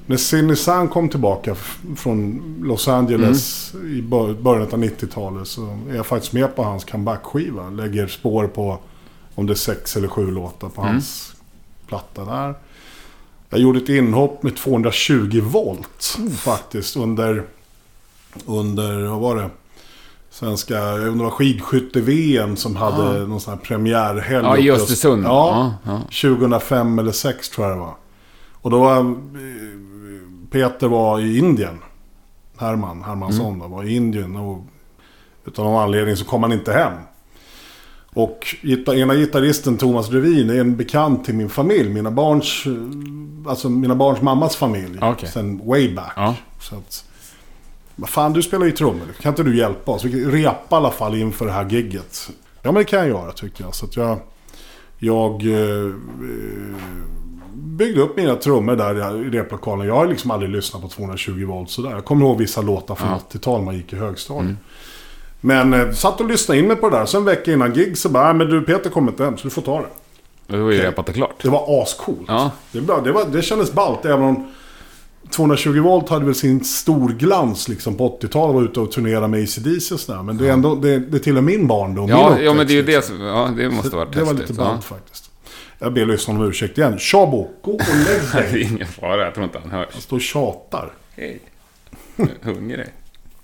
[0.08, 1.54] När Cindy San kom tillbaka
[1.96, 6.84] från Los Angeles i bör- början av 90-talet så är jag faktiskt med på hans
[6.84, 7.70] comeback-skiva.
[7.70, 8.78] Lägger spår på
[9.34, 11.34] om det är sex eller sju låtar på hans
[11.88, 12.54] platta där.
[13.50, 17.42] Jag gjorde ett inhopp med 220 volt faktiskt under...
[18.46, 19.50] Under, vad var det?
[20.38, 24.44] Svenska, jag undrar skidskytte-VM som hade någon sån här premiärhelg.
[24.46, 25.24] Ja, i Östersund.
[25.24, 26.00] Ja, ja.
[26.00, 27.94] 2005 eller 2006 tror jag det var.
[28.52, 28.98] Och då var...
[28.98, 29.04] eh,
[30.50, 31.78] Peter var i Indien.
[32.56, 34.36] Herman, Hermansson då, var i Indien.
[34.36, 34.64] Och
[35.46, 36.92] utav någon anledning så kom han inte hem.
[38.14, 38.56] Och
[38.94, 41.88] ena gitarristen Thomas Revin är en bekant till min familj.
[41.90, 44.98] Mina barns, eh, alltså mina barns mammas familj.
[45.02, 45.28] Okej.
[45.28, 46.12] Sen way back.
[46.16, 46.34] Ja.
[46.60, 47.04] Så att,
[47.96, 49.06] vad fan, du spelar ju trummor.
[49.20, 50.04] Kan inte du hjälpa oss?
[50.04, 52.30] Repa i alla fall inför det här gigget.
[52.62, 53.74] Ja, men det kan jag göra tycker jag.
[53.74, 54.18] Så att jag...
[54.98, 55.92] Jag eh,
[57.54, 59.86] byggde upp mina trummor där i replokalen.
[59.86, 61.90] Jag har liksom aldrig lyssnat på 220 volt sådär.
[61.90, 63.20] Jag kommer ihåg vissa låtar från Ja.
[63.30, 64.56] 80-talet man gick i högstadiet.
[65.40, 67.06] Men eh, satt och lyssnade in mig på det där.
[67.06, 69.42] Sen en vecka innan gig så bara, "Nej, men du Peter kommer inte hem så
[69.42, 69.86] du får ta det.
[70.46, 71.42] Det var ju repat och klart.
[71.42, 72.24] Det var ascoolt.
[72.28, 72.50] Ja.
[72.72, 74.52] Det, det, var, det kändes ballt även om
[75.30, 78.54] 220 volt hade väl sin storglans liksom på 80-talet.
[78.54, 80.22] Var ute och turnerade med ACDC och sådär.
[80.22, 82.08] Men det är ändå, det, det tillhör min barndom.
[82.08, 83.20] Ja, min ja men det är ju det som...
[83.20, 83.98] Ja, det måste liksom.
[83.98, 85.30] varit Det var lite ballt faktiskt.
[85.78, 86.98] Jag ber lyssnarna om ursäkt igen.
[86.98, 88.38] Tjabo, gå och lägg Ja.
[88.40, 88.52] dig.
[88.52, 89.88] Det är ingen fara, jag tror inte han hörs.
[89.92, 90.92] Jag står och tjatar.
[91.16, 91.40] Hej.
[92.42, 92.86] Hungrig.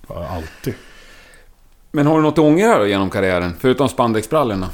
[0.09, 0.75] Ja, alltid.
[1.93, 3.53] Men har du något att ångra då genom karriären?
[3.61, 4.69] Förutom spandexbrallorna?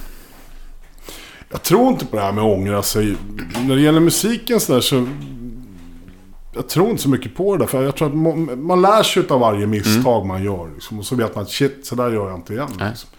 [1.50, 3.16] Jag tror inte på det här med att ångra sig.
[3.66, 5.06] När det gäller musiken så där så...
[6.58, 7.66] Jag tror inte så mycket på det.
[7.66, 10.70] För jag tror att man lär sig av varje misstag man gör.
[10.74, 12.68] Liksom, och så vet man att shit, så där gör jag inte igen.
[12.68, 13.10] Liksom.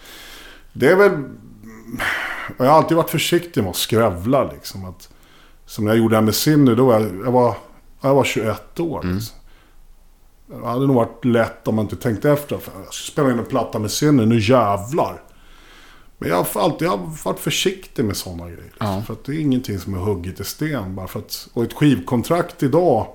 [0.73, 1.11] Det är väl...
[2.57, 4.85] Jag har alltid varit försiktig med att skrävla liksom.
[4.85, 5.09] Att,
[5.65, 7.55] som när jag gjorde det här med Sinny, då var jag, jag, var,
[8.01, 9.03] jag var 21 år.
[9.03, 9.35] Liksom.
[10.47, 12.57] Det hade nog varit lätt om man inte tänkte efter.
[12.57, 15.21] För jag ska spela in en platta med Sinny, nu jävlar.
[16.17, 18.63] Men jag har alltid jag har varit försiktig med sådana grejer.
[18.63, 18.87] Liksom.
[18.87, 19.01] Ja.
[19.01, 20.95] För att det är ingenting som är hugget i sten.
[20.95, 23.07] Bara för att, och ett skivkontrakt idag.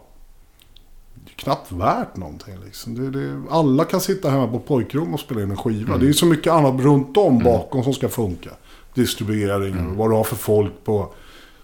[1.45, 2.55] Knappt värt någonting.
[2.64, 2.95] Liksom.
[2.95, 5.99] Det, det, alla kan sitta hemma på pojkrum och spela in en skiva.
[5.99, 8.51] Det är så mycket annat runt om bakom som ska funka.
[8.95, 11.14] Distribuering och vad du har för folk på,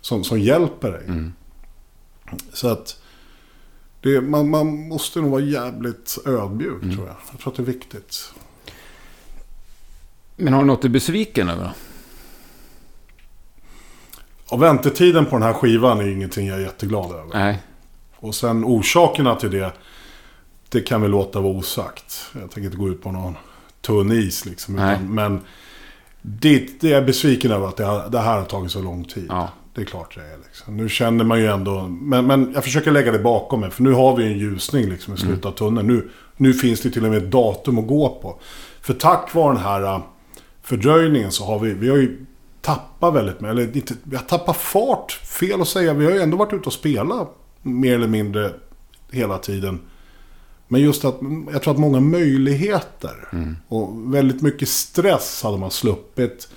[0.01, 1.31] som, som hjälper dig.
[2.53, 3.01] Så att
[4.01, 7.17] det, man, man måste nog vara jävligt ödmjuk tror jag.
[7.31, 8.33] Jag tror att det är viktigt.
[10.37, 11.71] Men har du något du är besviken över?
[14.49, 17.31] Och väntetiden på den här skivan är ingenting jag är jätteglad över.
[17.35, 17.63] Nej.
[18.21, 19.73] Och sen orsakerna till det,
[20.69, 22.27] det kan vi låta vara osagt.
[22.33, 23.37] Jag tänker inte gå ut på någon
[23.81, 24.75] tunn is liksom.
[24.75, 25.41] Utan, men
[26.23, 29.05] det, det är jag besviken över att det, har, det här har tagit så lång
[29.05, 29.27] tid.
[29.29, 29.49] Ja.
[29.75, 30.39] Det är klart det är.
[30.45, 30.77] Liksom.
[30.77, 31.83] Nu känner man ju ändå...
[31.83, 33.71] Men, men jag försöker lägga det bakom mig.
[33.71, 35.87] För nu har vi en ljusning liksom, i slutet av tunneln.
[35.87, 38.41] Nu, nu finns det till och med ett datum att gå på.
[38.81, 40.01] För tack vare den här äh,
[40.63, 41.73] fördröjningen så har vi...
[41.73, 42.27] Vi har ju
[42.61, 43.51] tappat väldigt mycket.
[43.51, 45.13] Eller inte, vi har tappat fart.
[45.13, 45.95] Fel att säga.
[45.95, 48.53] Vi har ju ändå varit ute och spelat mer eller mindre
[49.11, 49.81] hela tiden.
[50.69, 51.19] Men just att
[51.53, 53.29] jag tror att många möjligheter
[53.69, 56.49] och väldigt mycket stress hade man sluppit.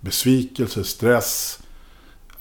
[0.00, 1.58] Besvikelse, stress.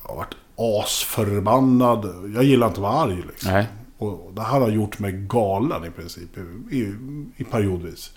[0.04, 2.32] Jag har varit asförbannad.
[2.36, 3.52] Jag gillar inte att vara arg liksom.
[3.52, 3.68] Nej.
[3.98, 6.38] Och det här har gjort mig galen i princip.
[6.38, 6.96] I, i,
[7.38, 8.12] i periodvis.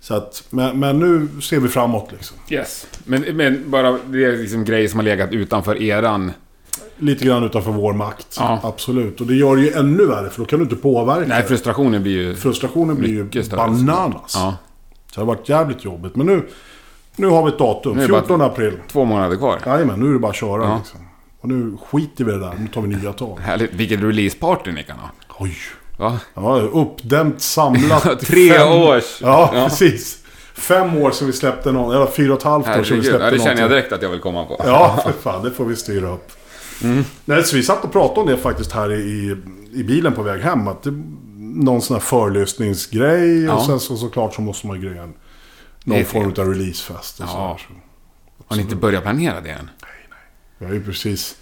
[0.00, 2.36] Så att, men, men nu ser vi framåt liksom.
[2.50, 2.86] Yes.
[3.04, 6.32] Men, men bara det är liksom grejer som har legat utanför eran...
[7.00, 8.36] Lite grann utanför vår makt.
[8.40, 8.60] Ja.
[8.62, 9.20] Absolut.
[9.20, 11.28] Och det gör det ju ännu värre för då kan du inte påverka.
[11.28, 12.34] Nej, frustrationen blir ju...
[12.34, 14.32] Frustrationen blir ju bananas.
[14.34, 14.54] Ja.
[15.06, 16.16] Så det har varit jävligt jobbigt.
[16.16, 16.48] Men nu,
[17.16, 17.96] nu har vi ett datum.
[17.96, 18.72] Nu är det bara- 14 april.
[18.92, 19.58] Två månader kvar.
[19.66, 20.76] Jajamän, nu är det bara att köra Ja.
[20.78, 21.00] liksom.
[21.40, 22.54] Och nu skiter vi i det där.
[22.58, 23.38] Nu tar vi nya tag.
[23.40, 23.72] Härligt.
[23.74, 25.10] Vilket releaseparty ni kan ha.
[25.38, 25.54] Oj.
[25.98, 26.18] Va?
[26.34, 28.20] Ja, uppdämt, samlat.
[28.20, 29.20] Tre fem- års.
[29.22, 29.68] Ja, Ja.
[29.68, 30.16] precis.
[30.54, 31.94] Fem år sedan vi släppte någon.
[31.96, 33.68] Eller fyra och ett halvt år sedan vi släppte Ja, det känner jag någonting.
[33.68, 34.56] direkt att jag vill komma på.
[34.66, 35.44] Ja, för fan.
[35.44, 36.32] Det får vi styra upp.
[36.82, 37.04] Mm.
[37.24, 39.36] Nej, så vi satt och pratade om det faktiskt här i,
[39.72, 40.68] i bilen på väg hem.
[40.68, 41.02] Att det,
[41.36, 43.44] någon sån här förlyssningsgrej.
[43.44, 43.54] Ja.
[43.54, 45.08] Och sen så, såklart så måste man ju greja
[45.84, 47.20] någon form av releasefest.
[47.20, 47.58] Och Ja.
[47.68, 47.74] så
[48.46, 49.70] Har ni inte börjat planera det än?
[50.58, 51.36] Vi har ju precis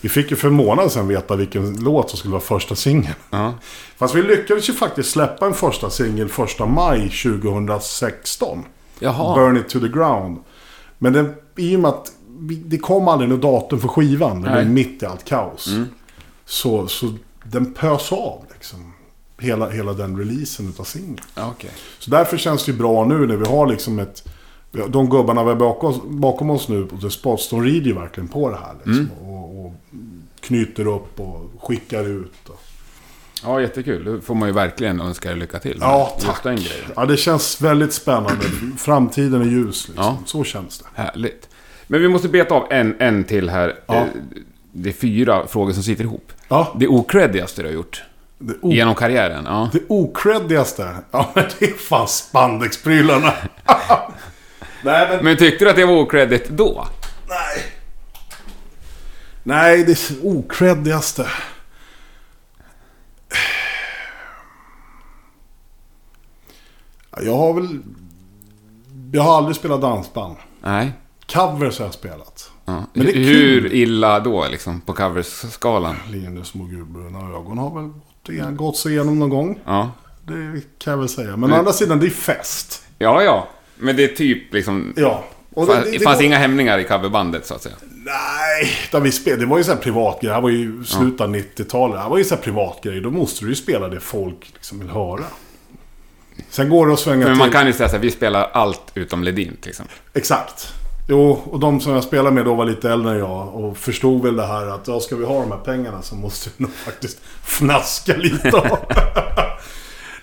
[0.00, 3.14] Vi fick ju för en månad sedan veta vilken låt som skulle vara första singeln.
[3.30, 3.54] Ja.
[3.96, 8.64] Fast vi lyckades ju faktiskt släppa en första singel första maj 2016.
[8.98, 9.34] Jaha.
[9.36, 10.38] Burn it to the ground.
[10.98, 12.12] Men den, i och med att
[12.64, 14.42] det kom aldrig något datum för skivan.
[14.42, 15.66] Det blev mitt i allt kaos.
[15.66, 15.88] Mm.
[16.44, 17.14] Så, så
[17.44, 18.92] den pös av liksom.
[19.38, 21.18] Hela, hela den releasen utav singeln.
[21.36, 21.70] Okej.
[21.98, 24.28] Så därför känns det bra nu när vi har liksom ett...
[24.88, 28.28] De gubbarna vi har bakom bakom oss nu på The Spots, de rider ju verkligen
[28.28, 28.74] på det här.
[28.84, 29.72] Liksom, och, och
[30.40, 32.48] knyter upp och skickar ut.
[32.48, 32.60] Och,
[33.44, 34.04] Ja, jättekul.
[34.04, 35.78] Då får man ju verkligen önska er lycka till.
[35.80, 36.58] ja, tack.
[36.96, 38.44] Ja, det känns väldigt spännande.
[38.78, 39.88] Framtiden är ljus.
[39.88, 40.04] Liksom.
[40.04, 40.18] Ja.
[40.26, 40.84] Så känns det.
[40.94, 41.48] Härligt.
[41.92, 43.74] Men vi måste beta av en, en till här.
[43.86, 43.94] Ja.
[43.94, 44.04] Eh,
[44.72, 46.32] Det är fyra frågor som sitter ihop.
[46.48, 48.02] Ja, Det ocreddigaste du har gjort
[48.62, 49.44] o- genom karriären.
[49.46, 49.70] Ja.
[49.72, 50.94] det okreddigaste.
[51.10, 53.32] Ja, men det är fan spandexprylarna.
[54.84, 55.24] Nej, men...
[55.24, 56.86] Men tyckte du att det var ocreddigt då?
[57.28, 57.64] Nej.
[59.42, 61.26] Nej, det är okreddigaste.
[67.10, 67.78] Ja, Jag har väl...
[69.12, 70.36] Jag har aldrig spelat dansband.
[70.62, 70.92] Nej.
[71.32, 72.50] Covers har jag spelat.
[72.64, 72.84] Ja.
[72.92, 73.72] Men det är Hur kul.
[73.72, 75.96] illa då, liksom, på coversskalan?
[76.10, 77.90] Linus små gulbruna ögon har väl
[78.50, 79.58] gått gått sig igenom någon gång.
[79.64, 79.90] Ja.
[80.26, 81.36] Det kan jag väl säga.
[81.36, 82.82] Men å andra sidan, det är fest.
[82.98, 83.48] Ja, ja.
[83.76, 84.92] Men det är typ liksom...
[84.96, 85.24] Ja.
[85.54, 87.74] Och Det, det fanns går- inga hämningar i coverbandet, så att säga.
[88.04, 90.28] Nej, där vi spel, det var ju så här privat grej.
[90.28, 91.96] Det här var ju slutet av 90-talet.
[91.96, 93.00] Det här var ju så här privat grej.
[93.00, 95.24] Då måste du ju spela det folk liksom vill höra.
[96.50, 97.38] Sen går det att svänga Men till.
[97.38, 99.96] man kan ju säga så här, vi spelar allt utom Ledin, till exempel.
[100.14, 100.72] Exakt.
[101.12, 103.54] Jo, och de som jag spelade med då var lite äldre än jag.
[103.54, 106.50] Och förstod väl det här att ja, ska vi ha de här pengarna så måste
[106.56, 108.56] vi nog faktiskt fnaska lite.
[108.56, 108.64] av.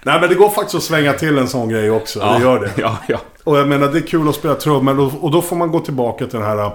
[0.03, 2.19] Nej, men det går faktiskt att svänga till en sån grej också.
[2.19, 2.81] Det gör det.
[2.81, 3.17] Ja, ja.
[3.43, 4.99] Och jag menar, det är kul att spela trummor.
[4.99, 6.71] Och, och då får man gå tillbaka till den här...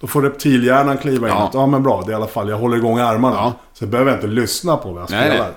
[0.00, 1.34] Då får reptilhjärnan kliva in.
[1.34, 1.46] Ja.
[1.46, 3.36] Att, ja men bra, det är i alla fall, jag håller igång armarna.
[3.36, 3.52] Ja.
[3.72, 5.50] Så behöver jag inte lyssna på vad jag Nej, spelar.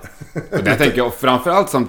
[0.58, 1.88] Och där tänker jag, framförallt som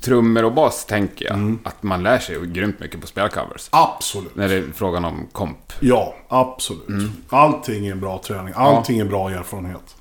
[0.00, 1.58] trummor och bas, tänker jag, Mm.
[1.64, 3.68] att man lär sig grymt mycket på spelcovers.
[3.72, 4.36] Absolut.
[4.36, 5.72] När det är frågan om komp.
[5.80, 6.88] Ja, absolut.
[6.88, 7.10] Mm.
[7.28, 8.54] Allting är en bra träning.
[8.56, 9.94] Allting är bra erfarenhet.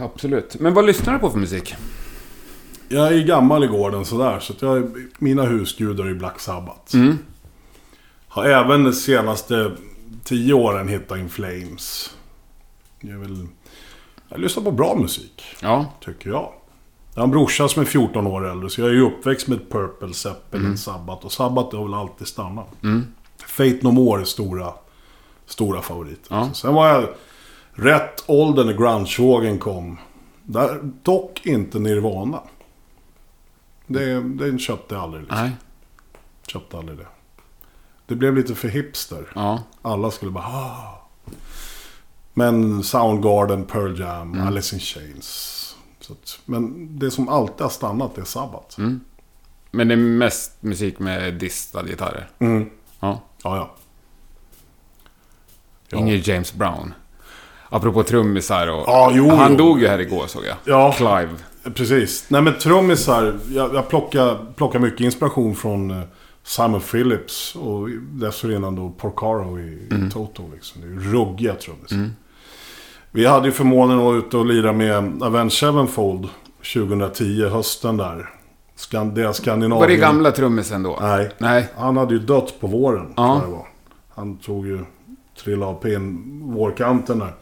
[0.00, 0.60] Absolut.
[0.60, 1.74] Men vad lyssnar du på för musik?
[2.88, 6.94] Jag är gammal i gården sådär, så att jag, mina husgudar är Black Sabbath.
[6.96, 7.18] Mm.
[8.28, 9.72] Har även de senaste
[10.24, 12.10] tio åren hittat In Flames.
[13.00, 13.46] Jag, vill,
[14.28, 15.86] jag lyssnar på bra musik, Ja.
[16.04, 16.52] tycker jag.
[17.14, 19.70] Jag har en brorsa som är 14 år äldre, så jag är ju uppväxt med
[19.70, 21.26] Purple, Zeppelin, Sabbath.
[21.26, 22.68] Och Sabbath har väl alltid stannat.
[22.82, 23.06] Mm.
[23.46, 24.72] Fate No More är stora,
[25.46, 26.34] stora favoriter.
[26.34, 26.50] Ja.
[26.54, 27.08] Sen var jag
[27.72, 29.98] rätt ålder när grunge-vågen kom.
[30.42, 32.40] Där, dock inte Nirvana.
[33.86, 35.22] Det, det köpte jag aldrig.
[35.22, 35.40] Liksom.
[35.42, 35.50] Nej.
[36.46, 37.06] Köpte aldrig det.
[38.06, 39.32] Det blev lite för hipster.
[39.34, 39.62] Ja.
[39.82, 41.08] Alla skulle bara ah.
[42.34, 44.46] Men Soundgarden, Pearl Jam, Mm.
[44.46, 45.60] Alice in Chains.
[46.10, 48.78] Att, men det som alltid har stannat är Sabbath.
[48.80, 49.00] Mm.
[49.70, 52.28] Men det är mest musik med distade gitarrer.
[52.38, 52.70] Mm.
[53.00, 53.20] Ja.
[53.42, 53.74] Ja, ja.
[55.88, 55.98] Ja.
[55.98, 56.94] Ingen James Brown.
[57.68, 58.84] Apropå trummisar och...
[58.86, 59.58] Ja, jo, han jo.
[59.58, 60.56] dog ju här igår såg jag.
[60.64, 60.92] Ja.
[60.92, 61.34] Clive.
[61.74, 62.24] Precis.
[62.28, 66.00] Nej men trummisar, jag, jag plockar, plockar mycket inspiration från eh,
[66.42, 70.08] Simon Phillips och dessförinnan då Porcaro i, Mm.
[70.08, 70.50] i Toto.
[70.54, 70.80] Liksom.
[70.80, 72.10] Det är ruggiga trummisar.
[73.16, 76.28] Vi hade ju förmånen att vara ute och lira med Avenged Sevenfold
[76.74, 78.30] 2010, hösten där.
[78.76, 79.80] Skan, deras Skandinavien.
[79.80, 80.98] Var det gamla trummisen då?
[81.00, 81.30] Nej.
[81.38, 81.68] Nej.
[81.76, 83.22] Han hade ju dött på våren, Ja.
[83.24, 83.66] tror jag det var.
[84.14, 84.84] Han tog ju,
[85.42, 87.34] trillade av pinn vårkanten där.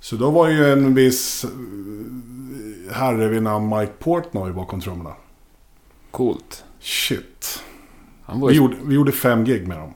[0.00, 5.12] Så då var ju en viss eh, herre vid namn Mike Portnoy bakom trummorna.
[6.10, 6.64] Coolt.
[6.80, 7.62] Shit.
[8.26, 8.58] Var Vi ju...
[8.60, 9.94] gjorde, vi gjorde fem gig med dem.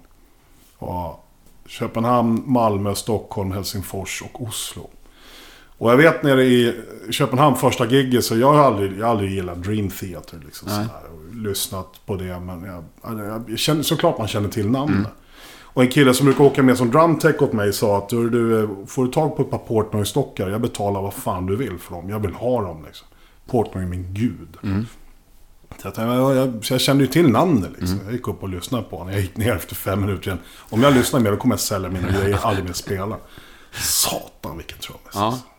[0.79, 1.25] Och
[1.67, 4.91] Köpenhamn, Malmö, Stockholm, Helsingfors och Oslo.
[5.83, 6.75] Och jag vet nere i
[7.11, 10.41] Köpenhamn första gigget så jag har aldrig, jag har aldrig gillat Dream Theater.
[10.45, 12.41] Liksom, sådär, och lyssnat på det.
[12.41, 15.09] Men jag, jag, jag känner, såklart man känner till namnet.
[15.63, 18.69] Och en kille som brukar åka med som drumtech åt mig sa att du, du,
[18.87, 22.11] får du tag på ett par Portnoy-stockar, jag betalar vad fan du vill för dem.
[22.11, 23.07] Jag vill ha dem liksom.
[23.47, 24.57] Portnoy är min gud.
[25.83, 28.01] Så jag, jag, jag, så jag kände ju till namnet liksom.
[28.05, 29.13] Jag gick upp och lyssnade på honom.
[29.13, 30.39] Jag gick ner efter fem minuter igen.
[30.59, 33.17] Om jag lyssnar mer då kommer jag sälja mina grejer, aldrig mer spela.
[33.73, 35.11] Satan vilken trummis.
[35.15, 35.27] Ja.
[35.27, 35.52] alltså.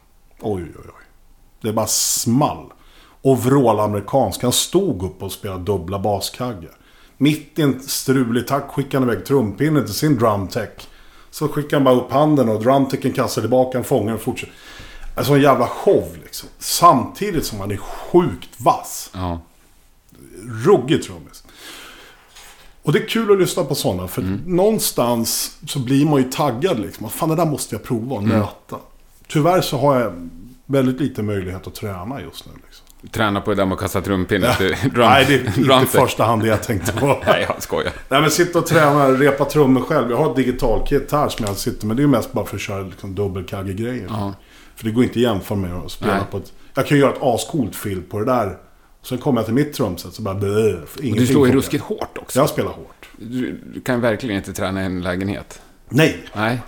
[0.44, 1.06] Oj, oj, oj.
[1.62, 2.66] Det bara small.
[3.22, 4.44] Och vrål-amerikansk.
[4.44, 6.72] Han stod upp och spelade dubbla baskaggar.
[7.18, 10.70] Mitt i en strulig takt skickade han iväg trumpinnen till sin drumtech.
[11.32, 14.54] Så skickade han bara upp handen och drumtechen kastade tillbaka en fångar och fortsatte.
[15.16, 16.50] Alltså en jävla show liksom.
[16.60, 19.10] Samtidigt som han är sjukt vass.
[19.14, 19.40] Ja.
[20.66, 21.44] Ruggig trummis.
[22.84, 24.08] Och det är kul att lyssna på sådana.
[24.08, 27.10] För någonstans så blir man ju taggad liksom.
[27.10, 28.78] Fan, det där måste jag prova och nöta.
[29.34, 30.30] Tyvärr så har jag
[30.66, 32.52] väldigt lite möjlighet att träna just nu.
[32.66, 33.10] Liksom.
[33.12, 34.48] Träna på det där med att kasta trumpinne.
[34.48, 37.06] drum- Nej, det är inte i första hand det jag tänkte på.
[37.26, 37.92] Nej, jag skojar.
[38.10, 40.10] Nej, men sitta och träna, repa trummor själv.
[40.12, 41.98] Jag har ett digitalkit här som jag sitter med.
[41.98, 44.06] Det är mest bara för att köra liksom dubbelkagge-grejer.
[44.10, 44.34] Ja.
[44.76, 46.24] För det går inte att jämföra med att spela Nej.
[46.32, 46.54] på ett...
[46.74, 48.58] Jag kan ju göra ett ascoolt fill på det där.
[49.04, 50.36] Sen kommer jag till mitt trumset så bara...
[50.36, 52.40] Blö, du slår ju ruskigt hårt också.
[52.40, 53.10] Jag spelar hårt.
[53.18, 55.62] Du, du kan verkligen inte träna i en lägenhet.
[55.90, 56.18] Nej!
[56.36, 56.60] Nej.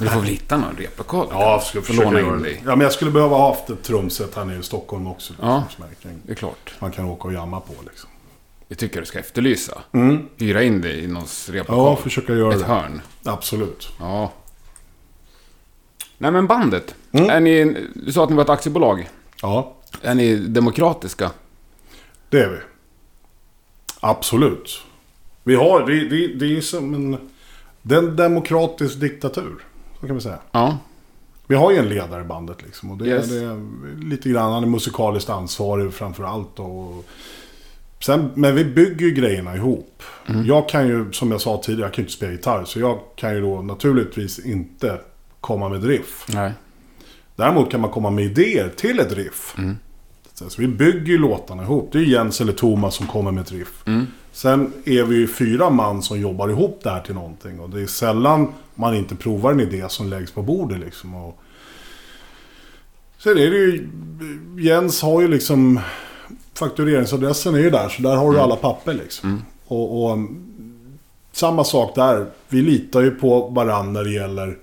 [0.00, 1.26] Du får väl hitta någon replokal?
[1.30, 2.62] Ja, jag skulle Får försöka låna in dig.
[2.64, 5.32] Ja, men jag skulle behöva ha haft ett trumset här nere i Stockholm också.
[5.32, 5.64] Liksom, Ja.
[6.02, 6.74] kan- Det är klart.
[6.78, 8.10] Man kan åka och jamma på liksom.
[8.68, 9.78] Det tycker jag du ska efterlysa.
[9.92, 10.28] Mm.
[10.36, 11.96] Hyra in dig i någons Ja, replokal.
[11.96, 12.66] försöka göra Ett det.
[12.66, 13.00] hörn.
[13.24, 13.88] Absolut.
[13.98, 14.32] Ja.
[16.18, 16.94] Nej men bandet.
[17.12, 17.30] Mm.
[17.30, 19.08] Är ni, du sa att ni var ett aktiebolag.
[19.42, 21.30] Ja, Är ni demokratiska?
[22.28, 22.56] det är vi.
[24.00, 24.80] Absolut.
[25.42, 25.86] Vi har...
[25.86, 27.30] Det, det, det är som en...
[27.82, 29.64] Det är en demokratisk diktatur.
[30.00, 30.38] Så kan vi säga.
[30.52, 30.78] Ja.
[31.46, 32.90] Vi har ju en ledare i bandet liksom.
[32.90, 33.28] Och det, Yes.
[33.28, 36.58] det är lite grann, han är musikaliskt ansvarig framför allt.
[36.58, 37.04] Och,
[38.00, 40.02] sen, men vi bygger ju grejerna ihop.
[40.46, 42.64] Jag kan ju, som jag sa tidigare, jag kan ju inte spela gitarr.
[42.64, 45.00] Så jag kan ju då naturligtvis inte
[45.40, 46.26] komma med riff.
[46.28, 46.52] Nej.
[47.36, 49.56] Däremot kan man komma med idéer till ett riff.
[50.34, 51.88] Så vi bygger ju låtarna ihop.
[51.92, 53.82] Det är Jens eller Thomas som kommer med ett riff.
[54.32, 57.60] Sen är vi ju fyra man som jobbar ihop det här till någonting.
[57.60, 61.14] Och det är sällan man inte provar en idé som läggs på bordet liksom.
[61.14, 61.38] Och
[63.18, 63.88] Sen är det ju...
[64.58, 65.80] Jens har ju liksom...
[66.54, 69.42] Faktureringsadressen är ju där, så där har du alla papper liksom.
[69.66, 70.18] Och, och
[71.32, 72.26] samma sak där.
[72.48, 74.58] Vi litar ju på varandra när det gäller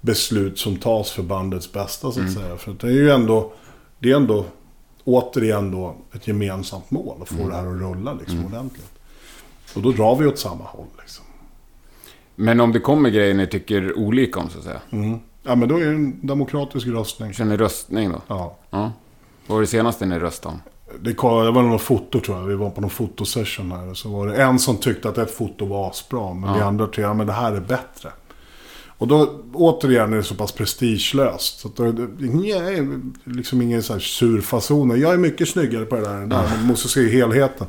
[0.00, 2.56] beslut som tas för bandets bästa så att säga.
[2.56, 3.52] För det är ju ändå...
[3.98, 4.44] Det är ändå
[5.04, 8.95] återigen då ett gemensamt mål att få det här att rulla liksom ordentligt.
[9.76, 11.24] Och då drar vi åt samma håll liksom.
[12.34, 14.80] Men om det kommer grejer ni tycker olika om så att säga.
[14.90, 15.18] Mm.
[15.42, 17.32] Ja men då är det en demokratisk röstning.
[17.32, 18.22] Känner röstning då?
[18.28, 18.56] Ja.
[18.70, 18.92] Ja.
[19.46, 20.60] Vad var det senaste ni röstade om?
[21.00, 22.44] Det, var någon foto tror jag.
[22.46, 23.94] Vi var på någon fotosession här.
[23.94, 26.34] Så var det en som tyckte att ett foto var asbra.
[26.34, 26.64] Men vi Ja.
[26.64, 28.12] andra tre, ja men det här är bättre.
[28.98, 31.58] Och då återigen är det så pass prestigelöst.
[31.60, 32.88] Så att det, nej,
[33.24, 35.00] liksom ingen så här sur fason.
[35.00, 36.48] Jag är mycket snyggare på det där än där.
[36.56, 37.66] Man måste se helheten.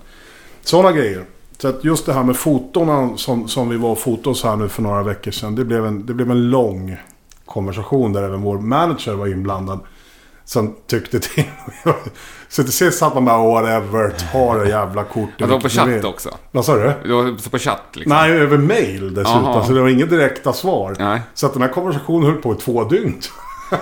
[0.61, 1.25] Sådana grejer.
[1.57, 4.55] Så att just det här med fotona som, som vi var och fotade oss här
[4.55, 5.55] nu för några veckor sedan.
[5.55, 6.97] Det blev en, det blev en lång
[7.45, 9.79] konversation där även vår manager var inblandad.
[10.45, 11.43] Som tyckte till.
[12.49, 15.33] så till sist satt man bara whatever, ta det jävla kortet.
[15.37, 16.29] Ja, det var på chatt vill." också.
[16.51, 16.93] Vad sa du?
[17.03, 18.13] Det var på chatt liksom.
[18.17, 19.45] Nej, över mail dessutom.
[19.45, 19.65] Aha.
[19.65, 20.95] Så det var inga direkta svar.
[20.99, 21.21] Nej.
[21.33, 23.21] Så att den här konversationen höll på i två dygn.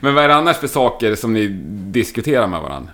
[0.00, 1.48] Men vad är det annars för saker som ni
[1.90, 2.90] diskuterar med varandra?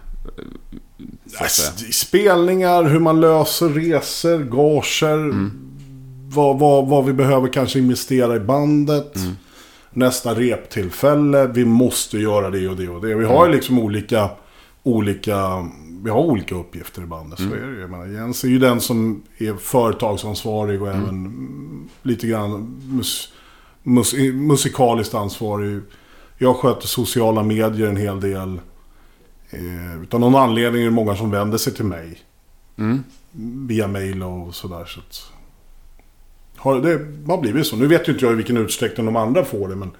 [1.92, 5.14] Spelningar, hur man löser resor, gager.
[5.14, 5.50] Mm.
[6.28, 9.16] Vad, vad, vad vi behöver kanske investera i bandet.
[9.16, 9.36] Mm.
[9.92, 11.46] Nästa reptillfälle.
[11.46, 13.14] Vi måste göra det och det och det.
[13.14, 13.50] Vi har ju Mm.
[13.56, 14.30] liksom olika,
[14.82, 15.68] olika,
[16.04, 17.38] vi har olika uppgifter i bandet.
[17.38, 17.50] Mm.
[17.50, 17.80] Så är det ju.
[17.80, 21.02] Jag menar, Jens är ju den som är företagsansvarig och Mm.
[21.02, 23.32] även mm, lite grann mus,
[23.82, 25.80] mus, musikaliskt ansvarig.
[26.38, 28.60] Jag sköter sociala medier en hel del.
[29.54, 32.18] Eh, utan någon anledning är det många som vänder sig till mig.
[32.78, 33.04] Mm.
[33.68, 34.84] Via mail och sådär.
[34.84, 35.22] Så att,
[36.56, 37.00] har, det
[37.32, 37.76] har blivit så.
[37.76, 39.76] Nu vet ju inte jag i vilken utsträckning de andra får det.
[39.76, 39.90] Men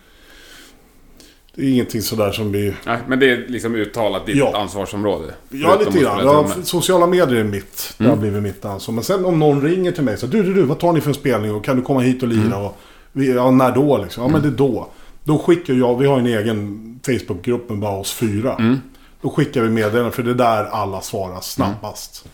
[1.54, 2.74] det är ingenting sådär som vi...
[2.86, 4.60] Nej, men det är liksom uttalat ditt Ja.
[4.60, 5.34] ansvarsområde.
[5.48, 6.18] Ja, lite grann.
[6.26, 7.94] Ja, sociala medier är mitt.
[7.98, 8.94] Det har blivit mitt ansvar.
[8.94, 11.08] Men sen om någon ringer till mig så du, du, du, vad tar ni för
[11.08, 12.58] en spelning och kan du komma hit och lira?
[12.58, 12.76] Och,
[13.12, 14.22] vi, ja, när då liksom?
[14.22, 14.88] Ja, men det är då.
[15.24, 18.78] Då skickar jag, vi har en egen Facebookgrupp med bara oss fyra.
[19.24, 22.24] Då skickar vi meddelanden, för det är där alla svarar snabbast.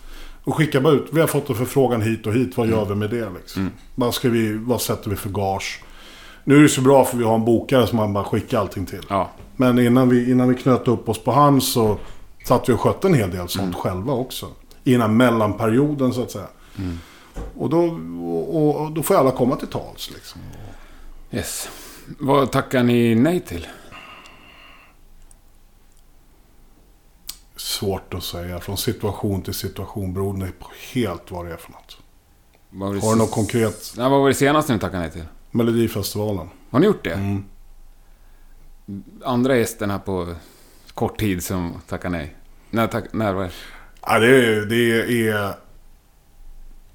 [0.45, 2.95] Och skickar bara ut, vi har fått en förfrågan hit och hit, vad gör vi
[2.95, 3.70] med det liksom?
[3.95, 5.82] Vad, ska vi, vad sätter vi för gage?
[6.45, 8.86] Nu är det så bra för vi har en bokare som man bara skickar allting
[8.86, 9.07] till.
[9.09, 9.30] Ja.
[9.57, 11.99] Men innan vi, innan vi knöt upp oss på han så
[12.45, 14.47] satt vi och skötte en hel del sånt själva också.
[14.84, 16.49] I den här mellanperioden så att säga.
[17.57, 17.80] Och, då,
[18.22, 20.41] och, och då får alla komma till tals liksom.
[21.32, 21.68] Yes.
[22.18, 23.66] Vad tackar ni nej till?
[27.81, 28.61] Svårt att säga.
[28.61, 33.03] Från situation till situation beroende på helt vad det är för något.
[33.03, 33.95] Har du något konkret?
[33.97, 35.24] Nej, vad var det senaste ni tackade nej till?
[35.51, 36.49] Melodifestivalen.
[36.70, 37.12] Har ni gjort det?
[37.12, 37.45] Mm.
[39.24, 40.35] Andra gästen här på
[40.95, 42.37] kort tid som tackar nej.
[42.70, 43.51] När, tack, när var det?
[44.07, 45.55] Ja, det, är, det är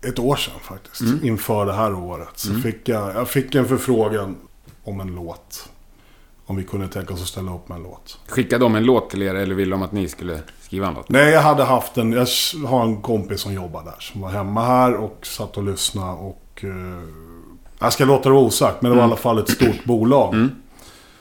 [0.01, 1.23] ett år sedan faktiskt.
[1.23, 2.37] Inför det här året.
[2.37, 4.37] Så fick jag, jag fick en förfrågan
[4.83, 5.69] om en låt.
[6.45, 8.19] Om vi kunde tänka oss att ställa upp med en låt.
[8.27, 10.39] Skickade de en låt till er eller ville de att ni skulle
[10.75, 11.09] skriva låt?
[11.09, 12.11] Nej, jag hade haft en...
[12.11, 12.27] Jag
[12.67, 13.95] har en kompis som jobbar där.
[13.99, 16.63] Som var hemma här och satt och lyssnade och...
[16.63, 17.03] Eh,
[17.79, 20.49] jag ska låta det vara osagt, men det var i alla fall ett stort bolag.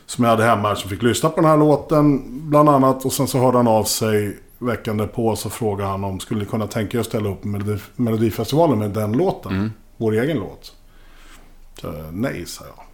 [0.06, 3.04] Som jag hade hemma här som fick lyssna på den här låten, bland annat.
[3.04, 6.46] Och sen så hörde han av sig veckan därpå så frågade han om skulle ni
[6.46, 9.72] kunna tänka er att ställa upp Melodi, Melodifestivalen med den låten.
[9.96, 10.72] Vår egen låt.
[11.80, 12.84] Så, nej, sa jag.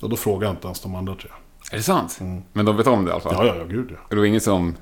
[0.00, 1.30] Och då frågade jag inte ens de andra tre.
[1.72, 2.20] Är det sant?
[2.52, 3.34] Men de vet om det i alla fall?
[3.34, 3.96] Ja, ja, ja, gud ja.
[4.10, 4.74] Det var ingen som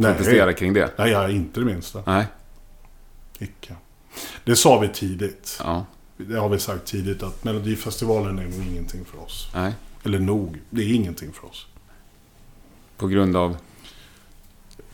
[0.00, 0.14] Nej.
[0.14, 0.90] protesterade kring det?
[0.98, 2.02] Nej, jag inte det minsta.
[2.06, 2.26] Nej.
[3.38, 3.76] Icke.
[4.44, 5.60] Det sa vi tidigt.
[5.64, 5.86] Ja.
[6.16, 9.48] Det har vi sagt tidigt att Melodifestivalen är nog ingenting för oss.
[9.54, 9.72] Nej.
[10.04, 11.66] Eller nog, det är ingenting för oss.
[12.96, 13.56] På grund av...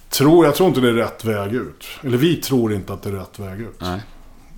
[0.09, 1.87] Tror, jag tror inte det är rätt väg ut.
[2.03, 3.81] Eller vi tror inte att det är rätt väg ut.
[3.81, 4.01] Nej.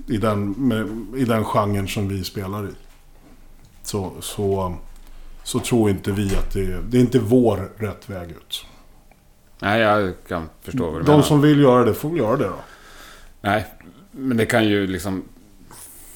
[0.09, 2.73] I, den, med, I den genren som vi spelar i.
[3.83, 4.77] Så, så,
[5.43, 6.83] så tror inte vi att det är...
[6.89, 8.67] Det är inte vår rätt väg ut.
[9.59, 11.23] Nej, jag kan förstå vad du De menar.
[11.23, 12.59] som vill göra det får väl göra det då.
[13.41, 13.67] Nej,
[14.11, 15.25] men det kan ju liksom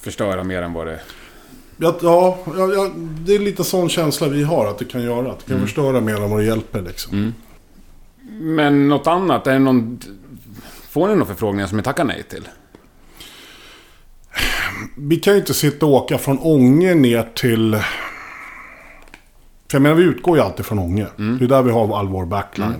[0.01, 0.99] förstöra mer än vad det...
[1.77, 5.31] Ja, ja, ja, det är lite sån känsla vi har att det kan göra.
[5.31, 7.17] Att det kan förstöra mer än vad det hjälper liksom.
[7.17, 7.33] Mm.
[8.55, 9.47] Men något annat?
[9.47, 9.99] Är det någon...
[10.89, 12.47] Får ni några förfrågningar som ni tackar nej till?
[14.97, 17.71] Vi kan ju inte sitta och åka från Ånge ner till...
[19.71, 21.07] För jag menar, vi utgår ju alltid från Ånge.
[21.17, 22.73] Det är där vi har all vår backline.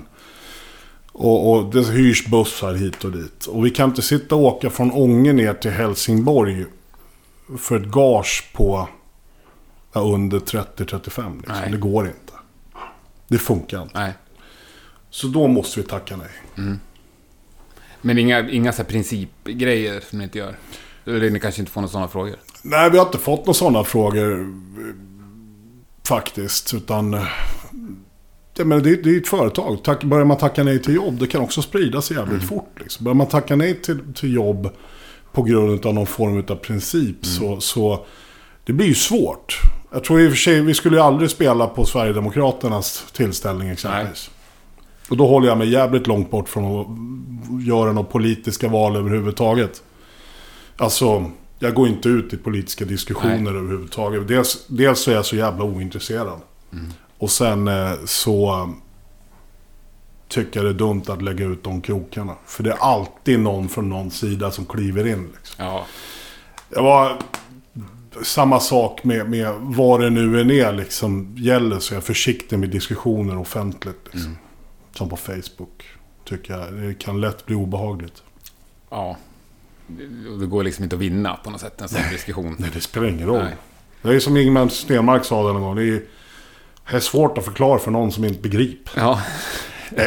[1.12, 3.46] Och, och det hyrs bussar hit och dit.
[3.46, 6.66] Och vi kan inte sitta och åka från Ånge ner till Helsingborg
[7.58, 8.90] för ett gage på
[9.94, 11.38] ja, under 30-35.
[11.38, 11.72] Liksom.
[11.72, 12.34] Det går inte.
[13.28, 14.00] Det funkar inte.
[14.00, 14.14] Nej.
[15.10, 16.78] Så då måste vi tacka nej.
[18.02, 20.56] Men inga, inga så principgrejer som ni inte gör?
[21.06, 22.36] Eller ni kanske inte får några sådana frågor?
[22.62, 24.48] Nej, vi har inte fått några sådana frågor eh,
[26.04, 26.74] faktiskt.
[26.74, 27.14] Utan...
[28.54, 29.84] Jag menar, det, det är ju ett företag.
[29.84, 32.80] Tack, börjar man tacka nej till jobb, det kan också sprida sig jävligt fort.
[32.80, 33.04] Liksom.
[33.04, 34.70] Börjar man tacka nej till, till jobb
[35.32, 38.06] på grund av någon form av princip så, så...
[38.66, 39.60] Det blir ju svårt.
[39.92, 44.30] Jag tror i och för sig, vi skulle ju aldrig spela på Sverigedemokraternas tillställning exempelvis.
[45.10, 46.88] Och då håller jag mig jävligt långt bort från att
[47.68, 49.84] göra några politiska val överhuvudtaget.
[50.78, 54.28] Alltså, jag går inte ut i politiska diskussioner överhuvudtaget.
[54.28, 56.40] Dels, dels så är jag så jävla ointresserad.
[57.22, 58.70] Och sen eh, så
[60.28, 62.36] tycker jag det är dumt att lägga ut de krokarna.
[62.46, 65.30] För det är alltid någon från någon sida som kliver in.
[65.38, 65.66] Liksom.
[65.66, 65.86] Ja.
[66.70, 67.18] Jag var...
[68.24, 72.60] Samma sak med, med vad det nu än är liksom gäller så är jag försiktig
[72.60, 74.00] med diskussioner offentligt.
[74.12, 74.38] Liksom.
[74.94, 75.84] Som på Facebook.
[76.26, 76.74] Tycker jag.
[76.74, 78.24] Det kan lätt bli obehagligt.
[78.90, 79.18] Ja.
[80.40, 82.56] Det- går liksom inte att vinna på något sätt, en sån diskussion.
[82.60, 83.44] Nej, det spelar ingen roll.
[83.44, 83.56] Nej.
[84.02, 85.76] Det är som Ingmar Stenmark sa det någon gång.
[85.76, 86.02] Det är,
[86.90, 88.94] det är svårt att förklara för någon som inte begriper.
[89.02, 89.22] Ja.
[89.96, 90.06] Eh,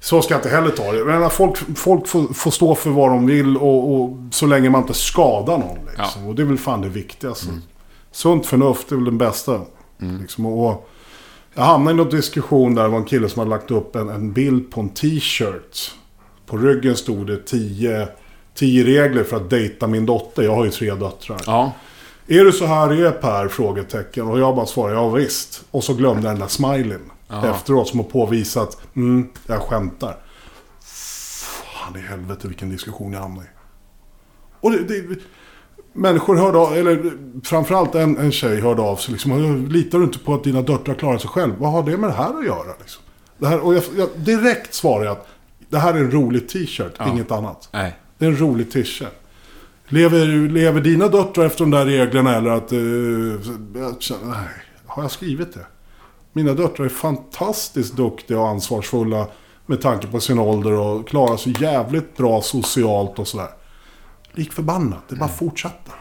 [0.00, 1.04] Så ska jag inte heller ta det.
[1.04, 4.80] Menar, folk folk får, får stå för vad de vill och, och så länge man
[4.80, 5.78] inte skadar någon.
[5.98, 6.26] Liksom.
[6.26, 7.46] Och det är väl fan det viktigaste.
[8.12, 9.60] Sunt förnuft är väl den bästa.
[10.20, 10.46] Liksom.
[10.46, 10.88] Och,
[11.54, 14.08] jag hamnade i någon diskussion där det var en kille som hade lagt upp en,
[14.08, 15.94] en bild på en t-shirt.
[16.46, 18.08] På ryggen stod det 10
[18.54, 20.42] 10 regler för att dejta min dotter.
[20.42, 21.40] Jag har ju tre döttrar.
[21.46, 21.72] Ja.
[22.26, 23.48] Är du så här är Per?
[23.48, 24.28] Frågetecken.
[24.28, 25.64] Och jag bara svarar ja visst.
[25.70, 27.10] Och så glömde jag den där smileyn.
[27.44, 28.78] Efteråt som har påvisat.
[28.96, 30.16] Mm, jag skämtar.
[30.80, 33.50] Fan i helvete vilken diskussion jag hamnade i.
[34.60, 35.18] Och det, det,
[35.92, 37.12] människor hörde av, eller
[37.44, 39.12] framförallt en, en tjej hörde av sig.
[39.12, 41.54] Liksom, Litar du inte på att dina döttrar klarar sig själv?
[41.58, 42.72] Vad har det med det här att göra?
[42.80, 43.02] Liksom?
[43.38, 45.26] Det här, och jag, jag, direkt svarar jag att
[45.68, 47.08] det här är en rolig t-shirt, Ja.
[47.08, 47.68] inget annat.
[47.72, 47.96] Nej.
[48.18, 49.12] Det är en rolig t-shirt.
[49.88, 52.70] Lever, lever dina döttrar efter de där reglerna eller att...
[54.24, 54.48] nej,
[54.86, 55.66] har jag skrivit det?
[56.32, 59.26] Mina döttrar är fantastiskt duktiga och ansvarsfulla
[59.66, 63.48] med tanke på sin ålder och klarar sig jävligt bra socialt och sådär.
[64.32, 65.92] Lik förbannat, det är bara att fortsätta.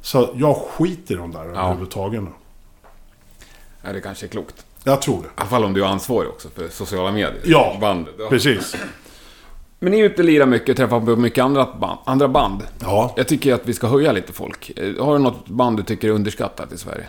[0.00, 2.30] Så jag skiter i de där överhuvudtaget nu.
[3.82, 4.66] Ja, det kanske är klokt.
[4.84, 5.28] Jag tror det.
[5.28, 7.42] I alla fall om du är ansvarig också för sociala medier.
[7.44, 8.14] Ja, Bandet.
[8.18, 8.28] Ja.
[8.28, 8.76] Precis.
[9.84, 11.98] Men ni är ute och lirar mycket och träffar på mycket andra band.
[12.04, 12.62] Andra band.
[12.80, 14.72] Ja, Jag tycker att vi ska höja lite folk.
[14.76, 17.08] Eh, Har du något band du tycker är underskattat i Sverige?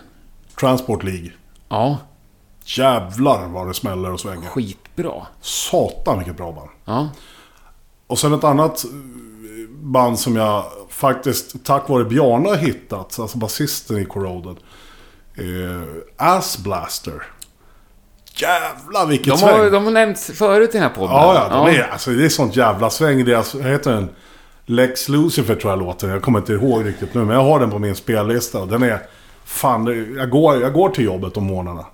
[0.59, 1.31] Transport League.
[1.69, 1.97] Ja,
[2.65, 4.49] Jävlar vad det smäller och svänger.
[4.49, 5.13] skitbra.
[5.41, 6.69] Satan vilket bra band.
[6.85, 7.09] Ja,
[8.07, 8.91] Och sen ett annat eh,
[9.69, 14.55] band som jag faktiskt tack vare Bjarne har hittat, alltså basisten i Corroded.
[15.37, 15.83] Eh,
[16.17, 17.23] Ass Blaster.
[18.37, 19.59] Jävlar vilket de, sväng!
[19.59, 21.15] har, de har nämnts förut i den här podden.
[21.15, 23.25] Ja, ja, de Är, alltså, det är sånt jävla sväng.
[23.25, 24.09] Deras, vad heter den?
[24.65, 26.09] Lex Lucifer tror jag låter.
[26.09, 28.61] Jag kommer inte ihåg riktigt nu, men jag har den på min spellista.
[28.61, 28.99] Och den är...
[29.45, 31.85] Fan, jag går, jag går till jobbet om morgnarna.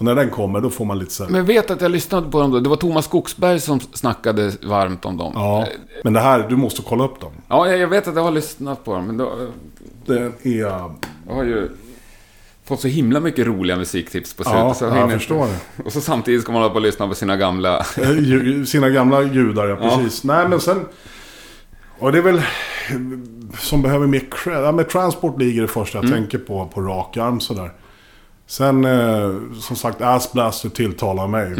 [0.00, 2.30] Och när den kommer, då får man lite så här, Men vet att jag lyssnade
[2.30, 2.60] på dem då.
[2.60, 5.32] Det var Thomas Skogsberg som snackade varmt om dem.
[5.34, 5.66] Ja,
[6.04, 7.32] men det här, du måste kolla upp dem.
[7.48, 9.32] Ja, jag vet att jag har lyssnat på dem, men då,
[10.06, 10.58] Det är...
[10.58, 10.94] jag
[11.28, 11.68] har ju
[12.70, 14.60] fått så himla mycket roliga musiktips på slutet.
[14.60, 15.82] Ja, så jag hinner- förstår det.
[15.84, 17.78] Och så samtidigt ska man hålla på och lyssna på sina gamla...
[17.78, 20.24] Eh, Sina gamla gudar, ja precis.
[20.24, 20.84] Nej men sen...
[21.98, 22.42] Och det är väl...
[23.58, 24.64] Som behöver mer cred.
[24.64, 27.72] Ja men Transport League är det första jag tänker på, på rak arm sådär.
[28.46, 31.56] Sen, eh, som sagt, Ass Blaster tilltalar mig.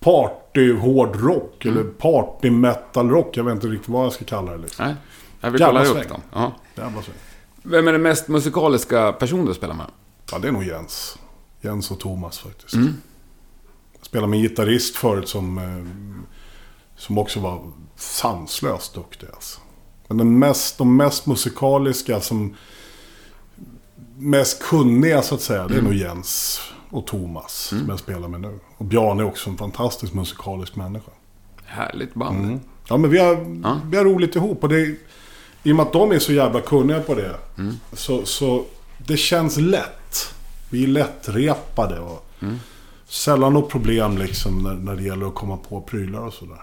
[0.00, 3.36] Party hårdrock, eller party metal rock.
[3.36, 4.86] Jag vet inte riktigt vad jag ska kalla det liksom.
[4.86, 4.94] Nej,
[5.40, 6.02] jag vill Jävla kolla sväng.
[6.02, 6.20] upp dem.
[6.32, 6.52] Ja.
[6.74, 7.14] Jävla sväng.
[7.62, 9.86] Vem är den mest musikaliska person du spelar med?
[10.32, 11.18] Ja, det är nog Jens.
[11.60, 12.74] Jens och Thomas faktiskt.
[12.74, 12.94] Mm.
[13.98, 15.86] Jag spelade med en gitarrist förut som, eh,
[16.96, 17.62] som också var
[17.96, 19.26] sanslöst duktig.
[19.34, 19.60] Alltså.
[20.08, 22.54] Men den mest, de mest musikaliska, som
[24.18, 26.60] mest kunniga så att säga, det är nog Jens
[26.90, 28.58] och Thomas som jag spelar med nu.
[28.76, 31.10] Och Bjarne är också en fantastisk musikalisk människa.
[31.64, 32.60] Härligt band.
[32.88, 33.80] Ja, men vi har, Ja.
[33.90, 34.62] vi har roligt ihop.
[34.62, 34.96] Och det,
[35.62, 37.36] I och med att de är så jävla kunniga på det.
[37.92, 38.64] Så, så
[38.98, 40.34] det känns lätt.
[40.70, 41.98] Vi är lättrepade.
[42.00, 42.26] Och
[43.08, 46.60] Sällan något problem liksom när, när det gäller att komma på prylar och sådär.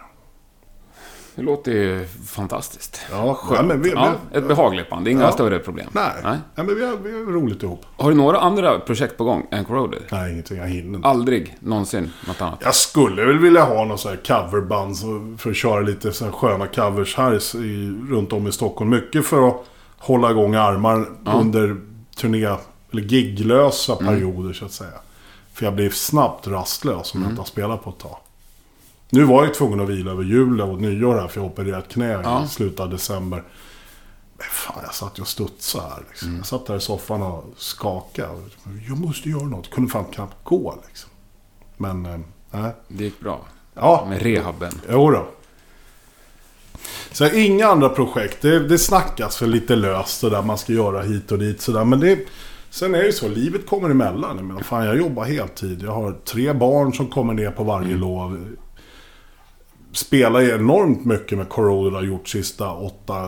[1.39, 3.01] Det låter ju fantastiskt.
[3.11, 3.67] Ja, Skönt.
[3.67, 5.07] men vi, ja, ett behagligt band.
[5.07, 5.31] Inga Ja.
[5.31, 5.89] större problem.
[5.91, 6.37] nej, Nej.
[6.55, 6.65] nej.
[6.65, 7.85] men vi har, vi har roligt ihop.
[7.97, 10.01] Har du några andra projekt på gång än Corroded?
[10.11, 10.57] Nej, ingenting.
[10.57, 11.07] Jag hinner inte.
[11.07, 12.59] Aldrig någonsin något annat?
[12.63, 14.95] Jag skulle väl vilja ha någon sån här coverband
[15.41, 18.89] för att köra lite så här sköna covers här i, runt om i Stockholm.
[18.89, 19.65] Mycket för att
[19.97, 21.75] hålla igång armar under
[22.17, 22.45] turné
[22.91, 24.91] eller giglösa perioder så att säga.
[25.53, 28.17] För jag blev snabbt rastlös om jag inte har spelat på ett tag.
[29.09, 31.89] Nu var jag tvungen att vila över jul och nyår här för jag opererade ett
[31.89, 32.45] knä Ja.
[32.45, 33.43] i slutet av december.
[34.37, 36.35] Men fan, jag satt ju och studsade här liksom.
[36.37, 38.29] Jag satt där i soffan och skakade.
[38.87, 39.69] Jag måste göra något.
[39.69, 41.09] Kunde fan knappt gå liksom.
[41.77, 42.19] Men, eh,
[42.51, 42.71] nej.
[42.87, 43.39] Det gick bra.
[43.73, 44.71] Ja, Med rehaben.
[44.89, 45.27] jo då.
[47.11, 48.41] Så inga andra projekt.
[48.41, 50.41] Det, det snackas väl lite löst sådär.
[50.41, 51.83] Man ska göra hit och dit sådär.
[51.85, 52.19] Men det,
[52.69, 53.27] sen är det ju så.
[53.27, 54.37] Livet kommer emellan.
[54.37, 55.81] Jag menar, fan, jag jobbar heltid.
[55.83, 58.55] Jag har tre barn som kommer ner på varje lov.
[59.91, 63.21] Spelar ju enormt mycket med Corroded har gjort sista åtta...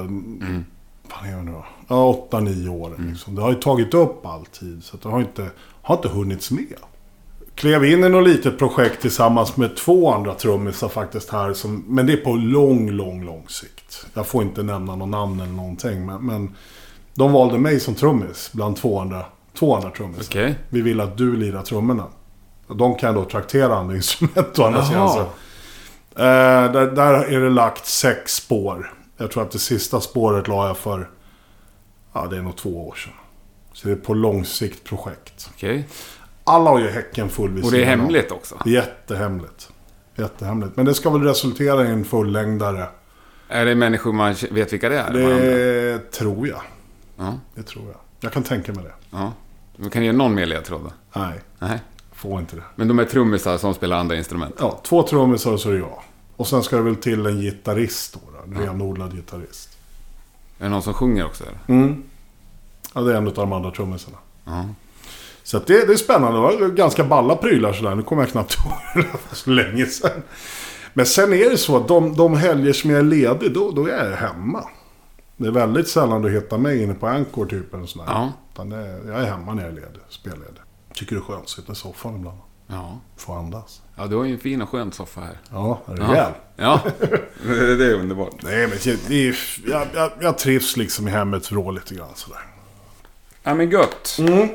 [1.22, 1.66] Vad är det nu då?
[1.88, 3.08] Ja, åtta, nio åren.
[3.10, 3.36] Liksom.
[3.36, 4.84] Det har ju tagit upp all tid.
[4.84, 5.50] Så det har inte,
[5.82, 6.76] har inte hunnits med
[7.56, 11.54] klev in i något litet projekt tillsammans med två andra trummisar faktiskt här.
[11.54, 14.06] Som, men det är på lång, lång, lång sikt.
[14.14, 16.06] Jag får inte nämna någon namn eller någonting.
[16.06, 16.56] Men, men
[17.16, 19.26] de valde mig som trummis bland två andra,
[19.60, 20.24] två andra trummisar.
[20.24, 20.56] Okej.
[20.70, 22.06] Vi vill att du lirar trummorna.
[22.68, 25.26] De kan då traktera andra instrument å andra sidan.
[26.16, 28.94] Eh, där, där är det lagt sex spår.
[29.18, 31.10] Jag tror att det sista spåret la jag för...
[32.14, 33.14] Ja, det är nog två år sedan.
[33.74, 35.50] Så det är på lång sikt projekt.
[35.56, 35.88] Okej.
[36.44, 38.56] Alla har ju häcken full vid Och det är hemligt också?
[38.66, 39.70] Jättehemligt.
[40.16, 40.76] Jättehemligt.
[40.76, 42.88] Men det ska väl resultera i en fullängdare.
[43.48, 45.14] Är det människor man vet vilka det är?
[45.14, 46.62] Det tror jag.
[47.18, 47.40] Ja.
[47.56, 47.98] Det tror jag.
[48.20, 48.94] Jag kan tänka mig det.
[49.12, 49.34] ja.
[49.76, 50.92] Du kan ge någon mer ledtråd?
[51.16, 51.80] Nej, Nej.
[52.22, 52.64] Får inte det.
[52.76, 54.56] Men de är trummisar som spelar andra instrument?
[54.60, 56.04] Ja, två trummisar och så är det jag.
[56.38, 58.20] Och sen ska det väl till en gitarrist då.
[58.32, 58.60] då.
[58.60, 59.78] En renodlad gitarrist.
[60.60, 61.44] Är det någon som sjunger också?
[61.44, 61.60] Eller?
[61.82, 62.04] Mm.
[62.94, 64.18] Ja, det är en av de andra trummisarna.
[64.46, 64.66] Ja.
[65.44, 66.38] Så det, det är spännande.
[66.38, 67.96] Det var ganska balla prylar sådär.
[67.96, 69.06] Nu kommer jag knappt ihåg.
[69.30, 70.22] Det så länge sedan.
[70.94, 73.88] Men sen är det så att de, de helger som jag är ledig, då, då
[73.88, 74.64] är jag hemma.
[75.38, 77.74] Det är väldigt sällan du hittar mig inne på Anchor typ.
[77.74, 78.06] Eller sådär.
[78.08, 78.32] Ja.
[78.54, 80.02] Utan det, jag är hemma när jag är ledig.
[80.10, 80.62] Spelledig.
[81.02, 82.38] Tycker det är skönt att sitta i soffan ibland.
[82.68, 83.00] Ja.
[83.18, 83.82] Få andas.
[83.96, 85.38] Ja, du har ju en fin och skön soffa här.
[85.52, 86.16] Ja, rejäl.
[86.16, 86.34] Ja.
[86.56, 86.82] ja.
[87.44, 88.34] det det är underbart.
[88.44, 88.78] Nej, men
[89.08, 89.36] det, är,
[89.68, 92.40] jag, jag, jag trivs liksom i hemmets vrå lite grann sådär.
[93.44, 94.18] Ja, men gött.
[94.20, 94.50] Mm.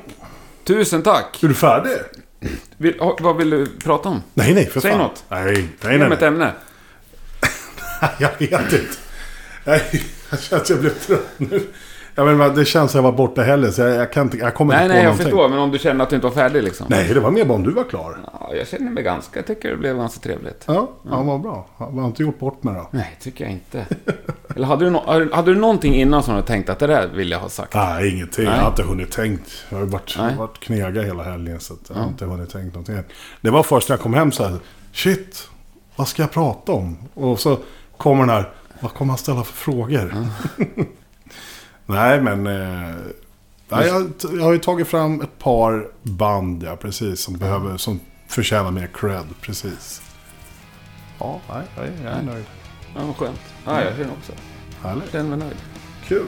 [0.64, 1.42] Tusen tack.
[1.42, 1.96] Är du färdig?
[2.76, 4.22] Vill, vad vill du prata om?
[4.34, 5.00] Nej, nej, för Säg fan.
[5.00, 5.24] något.
[5.28, 5.98] Nej, nej, nej.
[5.98, 6.28] mig ett nej.
[6.28, 6.52] ämne.
[8.18, 8.96] Jag vet inte.
[9.64, 9.76] Jag,
[10.30, 11.72] jag känner att jag blev trött nu.
[12.18, 14.54] Jag menar, det känns som jag var borta heller, så jag, jag, kan inte, jag
[14.54, 15.24] kommer Nej, inte nej, på jag någonting.
[15.26, 15.48] förstår.
[15.48, 16.86] Men om du känner att du inte var färdig liksom.
[16.90, 18.18] Nej, det var mer bara om du var klar.
[18.40, 19.38] Ja, jag känner mig ganska...
[19.38, 20.64] Jag tycker det blev ganska trevligt.
[20.66, 21.66] Ja, ja vad bra.
[21.78, 22.88] Jag har inte gjort bort mig då.
[22.90, 23.86] Nej, tycker jag inte.
[24.56, 27.30] Eller hade du, no- hade du någonting innan som du tänkte att det där vill
[27.30, 27.74] jag ha sagt?
[27.74, 28.44] Nej, ingenting.
[28.44, 28.54] Nej.
[28.54, 29.64] Jag har inte hunnit tänkt.
[29.68, 30.36] Jag har ju varit, Nej.
[30.36, 32.98] varit knega hela helgen, så jag har inte hunnit tänkt någonting.
[33.40, 34.56] Det var först när jag kom hem så här.
[34.92, 35.48] Shit,
[35.96, 36.96] vad ska jag prata om?
[37.14, 37.58] Och så
[37.96, 38.52] kommer den här.
[38.80, 40.14] Vad kommer han ställa för frågor?
[41.86, 42.46] Nej, men...
[42.46, 42.94] Eh,
[43.68, 47.20] nej, jag, jag har ju tagit fram ett par band, ja, precis.
[47.20, 50.02] Som, behöver, som förtjänar mer cred, precis.
[51.18, 52.44] Ja, nej, nej, jag är nöjd.
[52.94, 53.40] Ja, vad skönt.
[53.64, 54.32] Ja, jag känner också.
[54.82, 55.04] Härligt.
[55.04, 55.56] Jag känner mig nöjd.
[56.08, 56.26] Kul.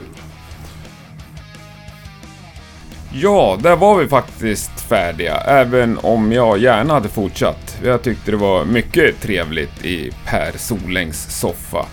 [3.13, 7.77] Ja, där var vi faktiskt färdiga, även om jag gärna hade fortsatt.
[7.83, 11.85] Jag tyckte det var mycket trevligt i Per Solängs soffa.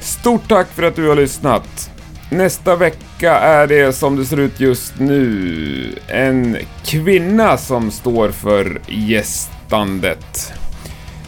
[0.00, 1.90] Stort tack för att du har lyssnat.
[2.30, 8.80] Nästa vecka är det som det ser ut just nu en kvinna som står för
[8.86, 10.52] gästandet.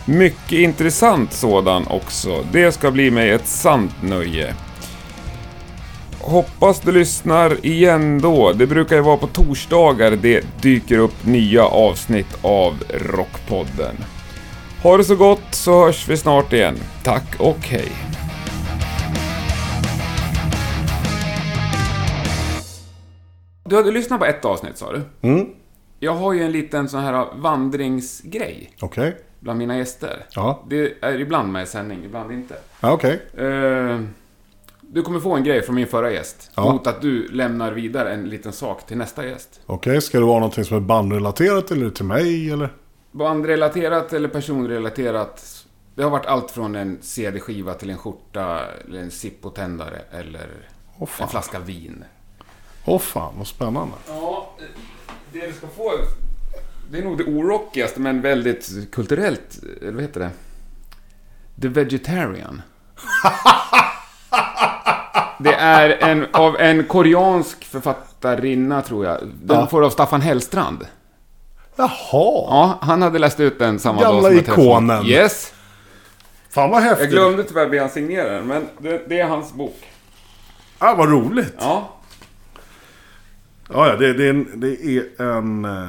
[0.04, 2.44] Mycket intressant sådan också.
[2.52, 4.54] Det ska bli mig ett sant nöje.
[6.20, 8.52] Hoppas du lyssnar igen då.
[8.52, 13.96] Det brukar ju vara på torsdagar det dyker upp nya avsnitt av Rockpodden.
[14.82, 16.76] Ha det så gott så hörs vi snart igen.
[17.02, 17.92] Tack och hej.
[23.68, 25.02] Du hade lyssnat på ett avsnitt sa du?
[25.28, 25.46] Mm,
[26.00, 29.16] Jag har ju en liten sån här vandringsgrej okej.
[29.40, 30.26] bland mina gäster.
[30.30, 32.54] Ja, Det är ibland med i sändning, ibland inte.
[32.80, 33.22] ja okej.
[33.36, 34.00] Eh,
[34.80, 36.50] du kommer få en grej från min förra gäst.
[36.54, 36.72] Ja.
[36.72, 39.60] Mot att du lämnar vidare en liten sak till nästa gäst.
[39.66, 42.72] Okej, ska det vara någonting som är bandrelaterat eller till mig eller?
[43.12, 45.64] Bandrelaterat eller personrelaterat.
[45.94, 50.46] Det har varit allt från en CD-skiva till en skjorta, eller en Zippo-tändare eller
[50.98, 52.04] Åh en flaska vin.
[52.88, 53.94] Åh fan, vad spännande.
[54.08, 54.50] Ja,
[55.32, 55.92] det du ska få...
[56.90, 60.30] Det är nog det orockigaste men väldigt kulturellt, eller vad heter det?
[61.62, 62.62] The Vegetarian.
[65.40, 69.18] Det är en, av en koreansk författarinna, tror jag.
[69.42, 69.66] Den Ja.
[69.66, 70.86] får av Staffan Hellstrand.
[71.76, 75.06] Jaha, Ja, han hade läst ut den samma dag Gamla som jag träffade ikonen.
[75.06, 75.52] Yes!
[76.50, 77.10] fan vad Jag häftigt.
[77.10, 79.80] glömde tyvärr be han signera den, men det, det är hans bok.
[80.78, 81.54] Ah, vad roligt.
[81.58, 81.88] Ja.
[83.72, 85.64] Ja, ja det, det, är en, det är en...
[85.64, 85.88] eh,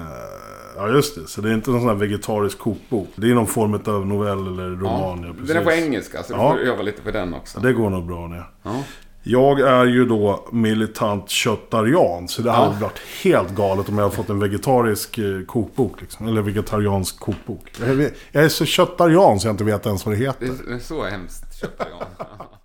[0.77, 1.27] Ja, just det.
[1.27, 3.07] Så det är inte någon sån här vegetarisk kokbok.
[3.15, 5.21] Det är någon form av novell eller roman.
[5.21, 5.33] Ja, ja.
[5.33, 5.47] precis.
[5.47, 6.51] Den är på engelska, så du Ja.
[6.51, 7.59] får öva lite på den också.
[7.59, 8.43] Det går nog bra det.
[8.63, 8.83] Ja.
[9.23, 12.27] Jag är ju då militant köttarian.
[12.27, 12.79] Så det hade Ja.
[12.81, 16.01] varit helt galet om jag hade fått en vegetarisk eh, kokbok.
[16.01, 16.27] Liksom.
[16.27, 17.71] Eller vegetariansk kokbok.
[18.31, 20.49] Jag är, så köttarian så jag inte vet ens vad det heter.
[20.67, 22.27] Det är, så hemskt, jag.